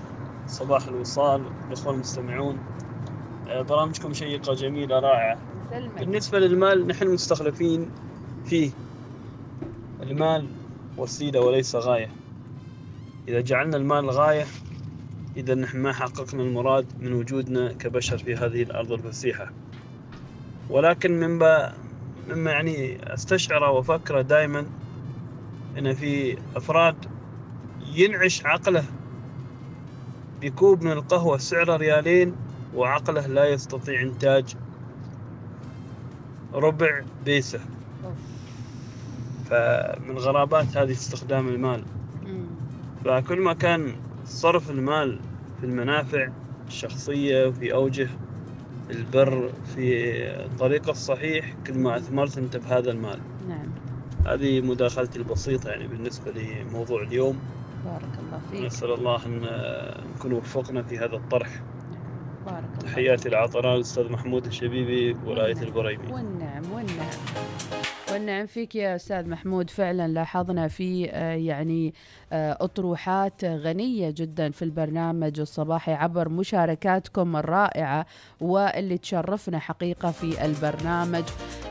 [0.48, 1.44] صباح الوصال.
[1.68, 2.58] الأخوة المستمعون
[3.50, 5.38] آه، برامجكم شيقة جميلة رائعة.
[6.00, 7.90] بالنسبة للمال نحن مستخلفين
[8.52, 8.72] فيه
[10.02, 10.48] المال
[10.98, 12.10] وسيلة وليس غاية.
[13.28, 14.46] إذا جعلنا المال غاية
[15.38, 19.52] إذا نحن ما حققنا المراد من وجودنا كبشر في هذه الأرض الفسيحة.
[20.70, 21.74] ولكن مما
[22.30, 24.66] مما يعني استشعره وافكره دائما
[25.78, 26.96] إن في أفراد
[27.96, 28.84] ينعش عقله
[30.42, 32.36] بكوب من القهوة سعره ريالين
[32.76, 34.56] وعقله لا يستطيع إنتاج
[36.54, 37.60] ربع بيسة.
[39.52, 41.84] فمن غرابات هذه استخدام المال.
[43.06, 43.96] فكل ما كان
[44.26, 45.20] صرف المال
[45.60, 46.30] في المنافع
[46.68, 48.10] الشخصية وفي أوجه
[48.90, 53.20] البر في الطريق الصحيح كل ما أثمرت أنت بهذا المال.
[53.50, 53.68] نعم.
[54.26, 57.40] هذه مداخلتي البسيطة يعني بالنسبة لموضوع اليوم.
[57.86, 58.66] بارك الله فيك.
[58.66, 59.42] نسأل الله أن
[60.16, 61.62] نكون وفقنا في هذا الطرح.
[62.46, 66.14] بارك الله تحياتي العطران الأستاذ محمود الشبيبي ولاية البريمي.
[66.14, 66.72] والنعم.
[66.72, 67.10] والنعم.
[68.12, 69.70] والنعم فيك يا أستاذ محمود.
[69.70, 71.94] فعلا لاحظنا في آه، يعني
[72.34, 78.06] آه، أطروحات غنية جدا في البرنامج الصباحي عبر مشاركاتكم الرائعة
[78.42, 81.24] واللي تشرفنا حقيقة في البرنامج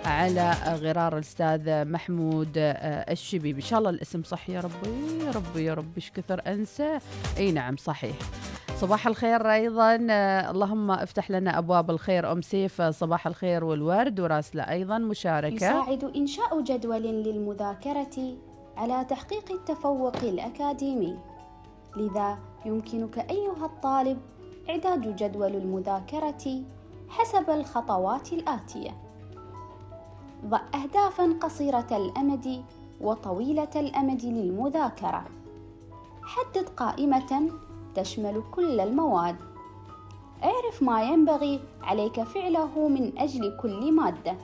[0.05, 5.25] على غرار الأستاذ محمود آه، الشبيبي إن شاء الله الاسم صح يا ربي.
[5.25, 6.99] يا ربي يا ربي إيش كثر أنسى.
[7.39, 8.17] إي نعم صحيح.
[8.81, 10.07] صباح الخير أيضا.
[10.11, 15.55] آه، اللهم افتح لنا أبواب الخير أم سيف آه، صباح الخير والورد وراسله أيضا مشاركة.
[15.55, 18.37] يساعد إنشاء جدول للمذاكرة
[18.77, 21.19] على تحقيق التفوق الأكاديمي.
[21.97, 24.19] لذا يمكنك أيها الطالب
[24.71, 26.63] إعداد جدول المذاكرة
[27.09, 28.91] حسب الخطوات الآتية.
[30.47, 32.65] ضع أهدافا قصيرة الأمد
[33.01, 35.25] وطويلة الأمد للمذاكرة.
[36.23, 37.51] حدد قائمة
[37.95, 39.37] تشمل كل المواد.
[40.45, 44.37] اعرف ما ينبغي عليك فعله من أجل كل مادة.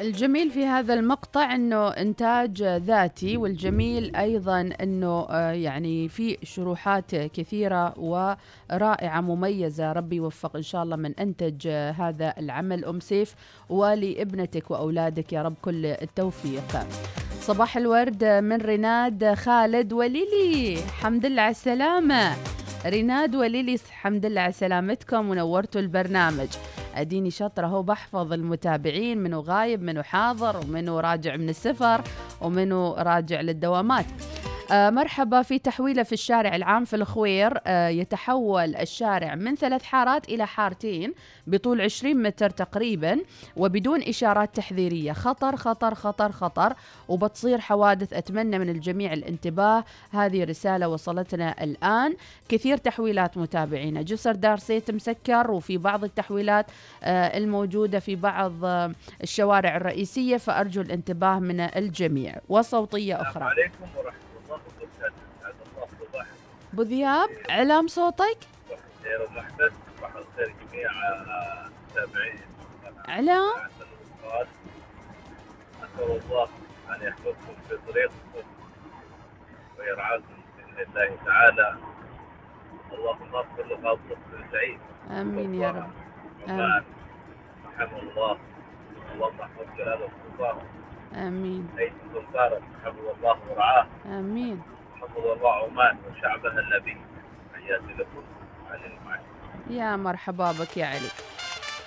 [0.00, 7.98] الجميل في هذا المقطع إنه إنتاج ذاتي والجميل أيضا إنه آه، يعني في شروحات كثيرة
[7.98, 9.92] ورائعة مميزة.
[9.92, 12.84] ربي يوفق إن شاء الله من انتج هذا العمل.
[12.84, 13.34] أم سيف
[13.68, 16.86] ولابنتك وأولادك يا رب كل التوفيق.
[17.46, 20.78] صباح الورد من ريناد خالد وليلي.
[21.00, 22.36] حمد لله على السلامة.
[22.86, 26.48] ريناد وليلي حمد لله على سلامتكم ونورتوا البرنامج.
[26.94, 32.00] أديني شطرة هو بحفظ المتابعين منو غايب منو حاضر ومنو راجع من السفر
[32.40, 34.06] ومنو راجع للدوامات.
[34.70, 37.60] آه مرحبا في تحويله في الشارع العام في الخوير.
[37.66, 41.14] آه يتحول الشارع من ثلاث حارات إلى حارتين
[41.46, 43.18] بطول 20 متر تقريبا
[43.56, 45.12] وبدون إشارات تحذيرية.
[45.12, 46.74] خطر خطر خطر خطر
[47.08, 48.12] وبتصير حوادث.
[48.12, 49.84] أتمنى من الجميع الانتباه.
[50.10, 52.14] هذه رسالة وصلتنا الآن.
[52.48, 54.02] كثير تحويلات متابعينا.
[54.02, 56.66] جسر دار سيت مسكر وفي بعض التحويلات
[57.02, 58.92] آه الموجودة في بعض آه
[59.22, 62.36] الشوارع الرئيسية فأرجو الانتباه من الجميع.
[62.48, 63.44] وصوتية أخرى.
[63.44, 65.54] عليكم ورحمة الله وبركاته سعد
[66.14, 66.24] الله
[66.74, 68.38] أبو ذياب علام صوتك.
[69.02, 72.40] خير ومحمد صباح الخير جميع المتابعين
[73.08, 73.52] علام
[75.82, 76.48] أسأل الله
[76.90, 78.48] أن يحفظكم في طريقكم
[79.78, 81.76] ويرعاكم بإذن الله تعالى.
[82.92, 84.18] اللهم اغفر لخاصة
[84.52, 84.78] سعيد
[85.10, 85.90] آمين يا رب.
[86.48, 86.84] عمان
[87.66, 88.38] رحمه الله.
[89.14, 90.56] اللهم احفظ جلال السلطان
[91.14, 91.68] آمين.
[91.78, 93.86] أيدي سلطانه حفظ الله ورعاه.
[94.06, 94.62] آمين.
[95.16, 96.96] الله عمان وشعبها النبي.
[97.54, 98.22] حياتي لكم
[98.70, 99.22] علي المعين.
[99.70, 101.08] يا مرحبا بك يا علي.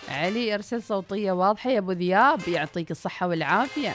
[0.09, 1.69] علي ارسل صوتية واضحة.
[1.69, 3.93] يا أبو ذياب يعطيك الصحة والعافية.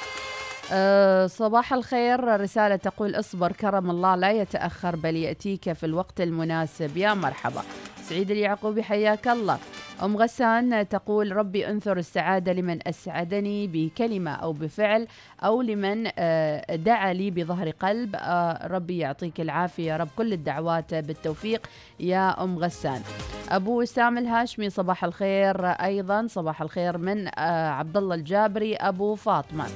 [0.73, 2.41] أه صباح الخير.
[2.41, 6.97] رسالة تقول اصبر كرم الله لا يتأخر بل يأتيك في الوقت المناسب.
[6.97, 7.63] يا مرحبا.
[8.03, 9.59] سعيد اليعقوبي حياك الله.
[10.03, 15.07] أم غسان تقول ربي أنثر السعادة لمن أسعدني بكلمة أو بفعل
[15.45, 18.17] أو لمن آه، دعا لي بظهر قلب.
[18.17, 20.09] آه، ربي يعطيك العافية يا رب.
[20.17, 21.67] كل الدعوات بالتوفيق
[22.01, 23.01] يا أم غسان.
[23.49, 25.67] أبو وسام الهاشمي صباح الخير.
[25.67, 29.67] أيضا صباح الخير من آه، عبد الله الجابري أبو فاطمة.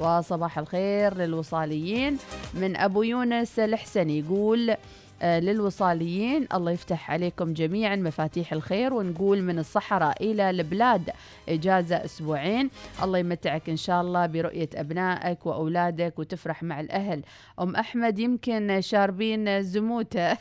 [0.00, 2.18] وصباح الخير للوصاليين.
[2.54, 4.74] من أبو يونس الحسني يقول
[5.22, 6.46] للوصاليين.
[6.54, 11.10] الله يفتح عليكم جميعا مفاتيح الخير ونقول من الصحراء إلى البلاد
[11.48, 12.70] إجازة أسبوعين.
[13.02, 17.22] الله يمتعك إن شاء الله برؤية أبنائك وأولادك وتفرح مع الأهل.
[17.60, 20.36] أم أحمد يمكن شاربين زموتة.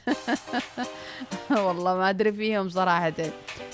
[1.66, 3.14] والله ما أدري فيهم صراحة.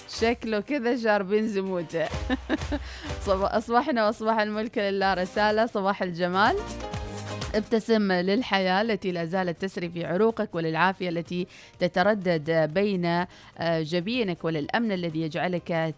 [0.10, 2.08] شكله كذا شاربين زموتة.
[3.28, 5.66] أصبحنا وأصبح الملك لله رسالة.
[5.66, 6.56] صباح الجمال.
[7.56, 11.48] ابتسم للحياة التي لا زالت تسري في عروقك وللعافية التي
[11.80, 13.28] تتردد بين آه،
[13.82, 15.94] جبينك وللأمن الذي يجعلك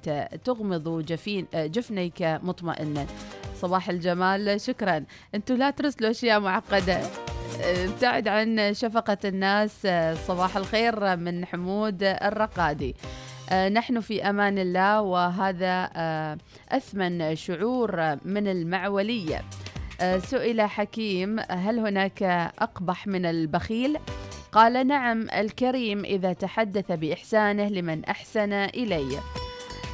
[0.45, 3.05] تغمض جفين آه، جفنيك مطمئنا.
[3.55, 5.03] صباح الجمال شكرا.
[5.35, 7.01] أنتم لا ترسلوا أشياء معقدة.
[7.61, 9.87] ابتعد عن شفقة الناس.
[10.27, 12.95] صباح الخير من حمود الرقادي.
[13.71, 15.89] نحن في أمان الله وهذا
[16.69, 19.37] أثمن شعور من المعولية.
[19.37, 19.72] آه،
[20.17, 22.23] سئل حكيم هل هناك
[22.59, 23.97] أقبح من البخيل؟
[24.51, 29.19] قال نعم الكريم إذا تحدث بإحسانه لمن أحسن إليه.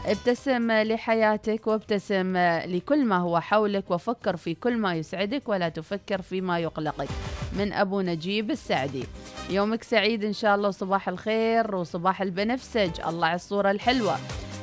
[0.05, 6.59] ابتسم لحياتك وابتسم لكل ما هو حولك وفكر في كل ما يسعدك ولا تفكر فيما
[6.59, 7.09] يقلقك.
[7.57, 9.03] من أبو نجيب السعدي.
[9.49, 13.01] يومك سعيد إن شاء الله وصباح الخير وصباح البنفسج.
[13.07, 14.15] الله على الصورة الحلوة.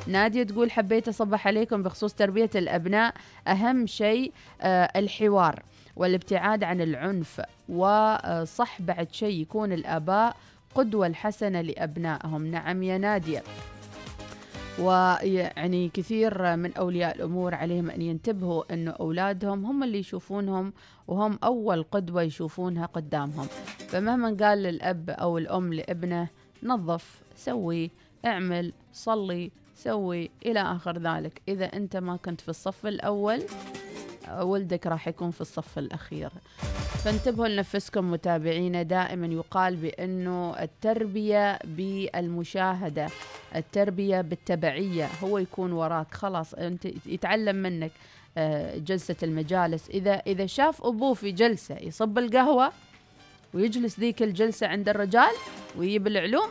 [0.06, 3.14] نادية تقول حبيت أصبح عليكم بخصوص تربية الأبناء
[3.48, 5.62] أهم شيء آه، الحوار
[5.96, 10.36] والابتعاد عن العنف وصح بعد شيء يكون الآباء
[10.74, 12.46] قدوة الحسنة لأبنائهم.
[12.46, 13.42] نعم يا نادية.
[14.78, 20.72] ويعني كثير من أولياء الأمور عليهم أن ينتبهوا أنه أولادهم هم اللي يشوفونهم
[21.08, 23.46] وهم أول قدوة يشوفونها قدامهم.
[23.88, 26.28] فمهما قال الأب أو الأم لابنه
[26.62, 27.90] نظف سوي
[28.26, 31.42] اعمل صلي سوي إلى آخر ذلك.
[31.48, 33.42] إذا أنت ما كنت في الصف الأول
[34.40, 36.30] ولدك راح يكون في الصف الأخير.
[37.04, 43.08] فانتبهوا لنفسكم متابعينا دائما يقال بأنه التربية بالمشاهدة
[43.56, 46.14] التربية بالتبعية هو يكون وراك.
[46.14, 47.90] خلاص أنت يتعلم منك
[48.38, 49.90] آه، جلسة المجالس.
[49.90, 52.72] إذا إذا شاف أبوه في جلسة يصب القهوة
[53.54, 55.32] ويجلس ذيك الجلسة عند الرجال
[55.78, 56.48] ويجيب العلوم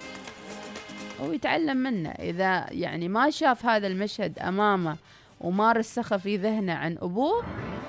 [1.19, 2.09] ويتعلم منه.
[2.09, 4.97] إذا يعني ما شاف هذا المشهد أمامه
[5.41, 7.43] وما رسخ في ذهنه عن أبوه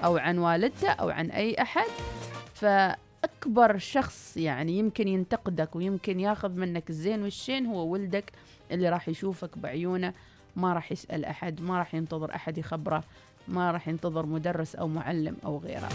[0.05, 1.87] أو عن والدته أو عن أي أحد
[2.55, 8.33] فأكبر شخص يعني يمكن ينتقدك ويمكن ياخذ منك الزين والشين هو ولدك
[8.71, 10.13] اللي راح يشوفك بعيونه.
[10.57, 13.05] ما راح يسأل أحد ما راح ينتظر أحد يخبره
[13.49, 15.89] ما راح ينتظر مدرس أو معلم أو غيره.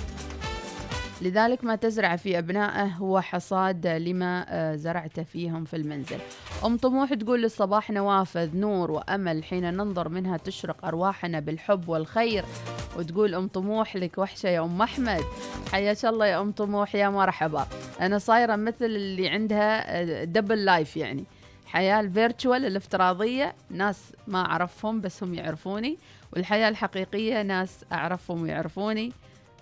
[1.21, 6.17] لذلك ما تزرع في أبنائه هو حصاد لما آه، زرعت فيهم في المنزل.
[6.65, 12.45] أم طموح تقول للصباح نوافذ نور وأمل حين ننظر منها تشرق أرواحنا بالحب والخير.
[12.97, 15.21] وتقول أم طموح لك وحشة يا أم أحمد.
[15.71, 17.67] حياك الله يا أم طموح يا مرحبا.
[18.01, 21.23] أنا صايرة مثل اللي عندها double آه، life يعني.
[21.65, 23.55] حياة ال virtual الافتراضية.
[23.69, 25.97] ناس ما أعرفهم بس هم يعرفوني.
[26.33, 29.11] والحياة الحقيقية ناس أعرفهم ويعرفوني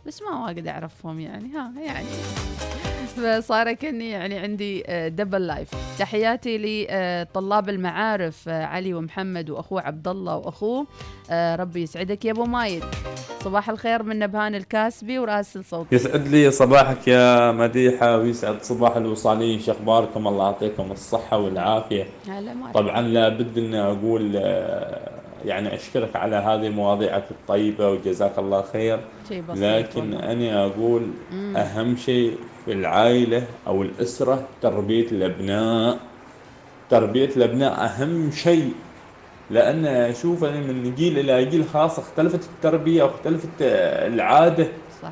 [0.07, 2.07] بس ما واجد أعرفهم يعني ها يعني.
[3.19, 5.69] فصار كني يعني عندي double آه، life
[5.99, 10.87] تحياتي لطلاب المعارف آه، علي ومحمد وأخوه عبد الله وأخوه.
[11.31, 12.83] آه، ربي يسعدك يا أبو مايد.
[13.43, 19.59] صباح الخير من نبهان الكاسبي وراسل صوت يسعد لي صباحك يا مديحة ويسعد صباح الوصاليين
[19.59, 22.07] شو اخباركم الله يعطيكم الصحة والعافية.
[22.27, 24.35] هلا طبعا لابد إني أقول
[25.45, 28.99] يعني أشكرك على هذه مواضيعك الطيبة وجزاك الله خير.
[29.55, 31.57] لكن أنا أقول مم.
[31.57, 35.99] أهم شيء في العائلة أو الأسرة تربية الأبناء.
[36.89, 38.73] تربية الأبناء أهم شيء.
[39.49, 44.67] لأن أشوف أنا من جيل إلى جيل خاص اختلفت التربية واختلفت العادة.
[45.01, 45.11] صح.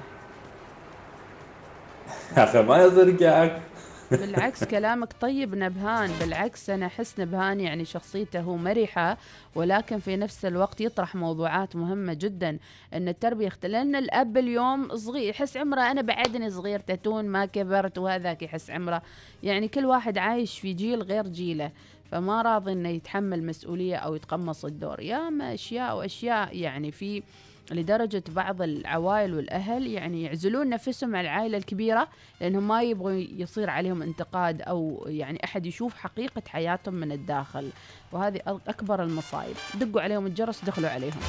[2.38, 3.67] أخي ما يضرقك.
[4.12, 9.18] بالعكس كلامك طيب نبهان بالعكس أنا أحس نبهان يعني شخصيته مرحة
[9.56, 12.58] ولكن في نفس الوقت يطرح موضوعات مهمة جدا.
[12.94, 17.98] أن التربية اختلف لأن الأب اليوم صغير يحس عمره أنا بعدني صغير تتون ما كبرت
[17.98, 19.02] وهذاك يحس عمره.
[19.44, 21.72] يعني كل واحد عايش في جيل غير جيله
[22.12, 25.00] فما راضي إنه يتحمل مسؤولية أو يتقمص الدور.
[25.02, 27.24] يا ما أشياء وأشياء يعني في
[27.72, 32.08] لدرجة بعض العوائل والأهل يعني يعزلون نفسهم عن العائلة الكبيرة
[32.42, 37.70] لأنهم ما يبغوا يصير عليهم انتقاد أو يعني أحد يشوف حقيقة حياتهم من الداخل.
[38.12, 39.56] وهذه أكبر المصايب.
[39.80, 41.20] دقوا عليهم الجرس دخلوا عليهم.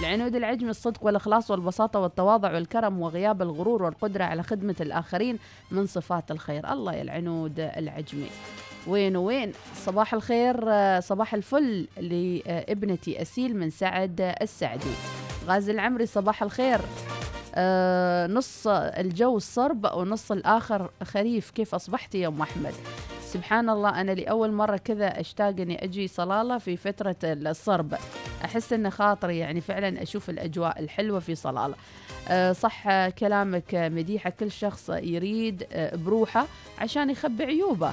[0.00, 5.38] العنود العجمي الصدق والإخلاص والبساطة والتواضع والكرم وغياب الغرور والقدرة على خدمة الآخرين
[5.70, 6.72] من صفات الخير.
[6.72, 8.28] الله يا العنود العجمي.
[8.86, 10.70] وين وين؟ صباح الخير
[11.00, 15.27] صباح الفل لابنتي أسيل من سعد السعدي.
[15.48, 16.80] غازي العمري صباح الخير.
[17.54, 21.50] آه نص الجو الصرب ونص الآخر خريف.
[21.50, 22.74] كيف أصبحتي يا أم أحمد؟
[23.22, 27.94] سبحان الله أنا لأول مرة كذا أشتاق أني أجي صلالة في فترة الصرب.
[28.44, 31.74] أحس أن خاطري يعني فعلا أشوف الأجواء الحلوة في صلالة.
[32.28, 36.46] أه صح كلامك مديحة كل شخص يريد أه بروحه
[36.78, 37.92] عشان يخبي عيوبه.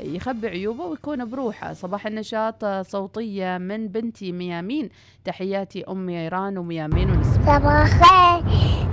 [0.00, 1.72] يخبي عيوبه ويكون بروحه.
[1.72, 4.88] صباح النشاط صوتية من بنتي ميامين.
[5.24, 8.44] تحياتي أمي إيران وميامين ونسمة صباح الخير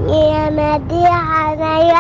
[0.10, 1.93] يا مديحة أنا يا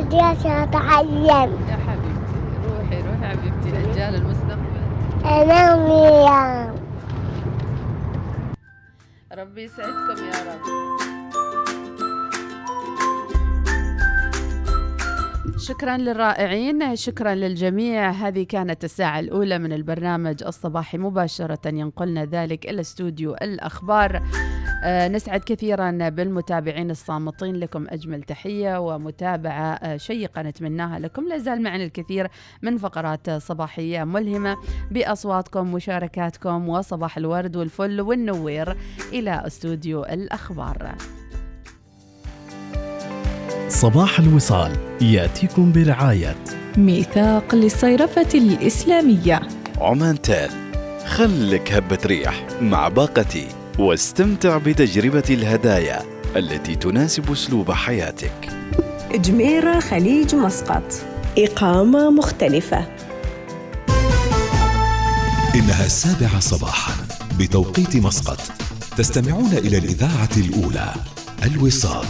[0.00, 4.80] مديحة أتعلم يا حبيبتي روحي روحي حبيبتي أجيال المستقبل.
[5.24, 6.74] أنا وميام.
[9.32, 10.60] ربي يسعدكم يا رب.
[15.58, 18.10] شكرا للرائعين شكرا للجميع.
[18.10, 20.98] هذه كانت الساعة الأولى من البرنامج الصباحي.
[20.98, 24.22] مباشرة ينقلنا ذلك إلى استوديو الأخبار.
[24.84, 31.28] آه نسعد كثيرا بالمتابعين الصامتين لكم أجمل تحية ومتابعة آه شيقة نتمناها لكم.
[31.28, 32.28] لا زال معنا الكثير
[32.62, 34.56] من فقرات صباحية ملهمة
[34.90, 38.76] بأصواتكم مشاركاتكم وصباح الورد والفل والنوير
[39.12, 40.94] إلى استوديو الأخبار.
[43.68, 46.36] صباح الوصال يأتيكم برعاية.
[46.76, 49.40] ميثاق للصيرفة الإسلامية.
[49.80, 50.50] عمان تال
[51.06, 53.48] خلك هبة ريح مع باقتي
[53.78, 56.02] واستمتع بتجربة الهدايا
[56.36, 58.48] التي تناسب أسلوب حياتك.
[59.14, 60.92] جميرة خليج مسقط.
[61.38, 62.86] إقامة مختلفة.
[65.54, 66.92] إنها السابعة صباحا
[67.38, 68.40] بتوقيت مسقط.
[68.96, 70.94] تستمعون إلى الإذاعة الأولى
[71.44, 72.06] الوصال.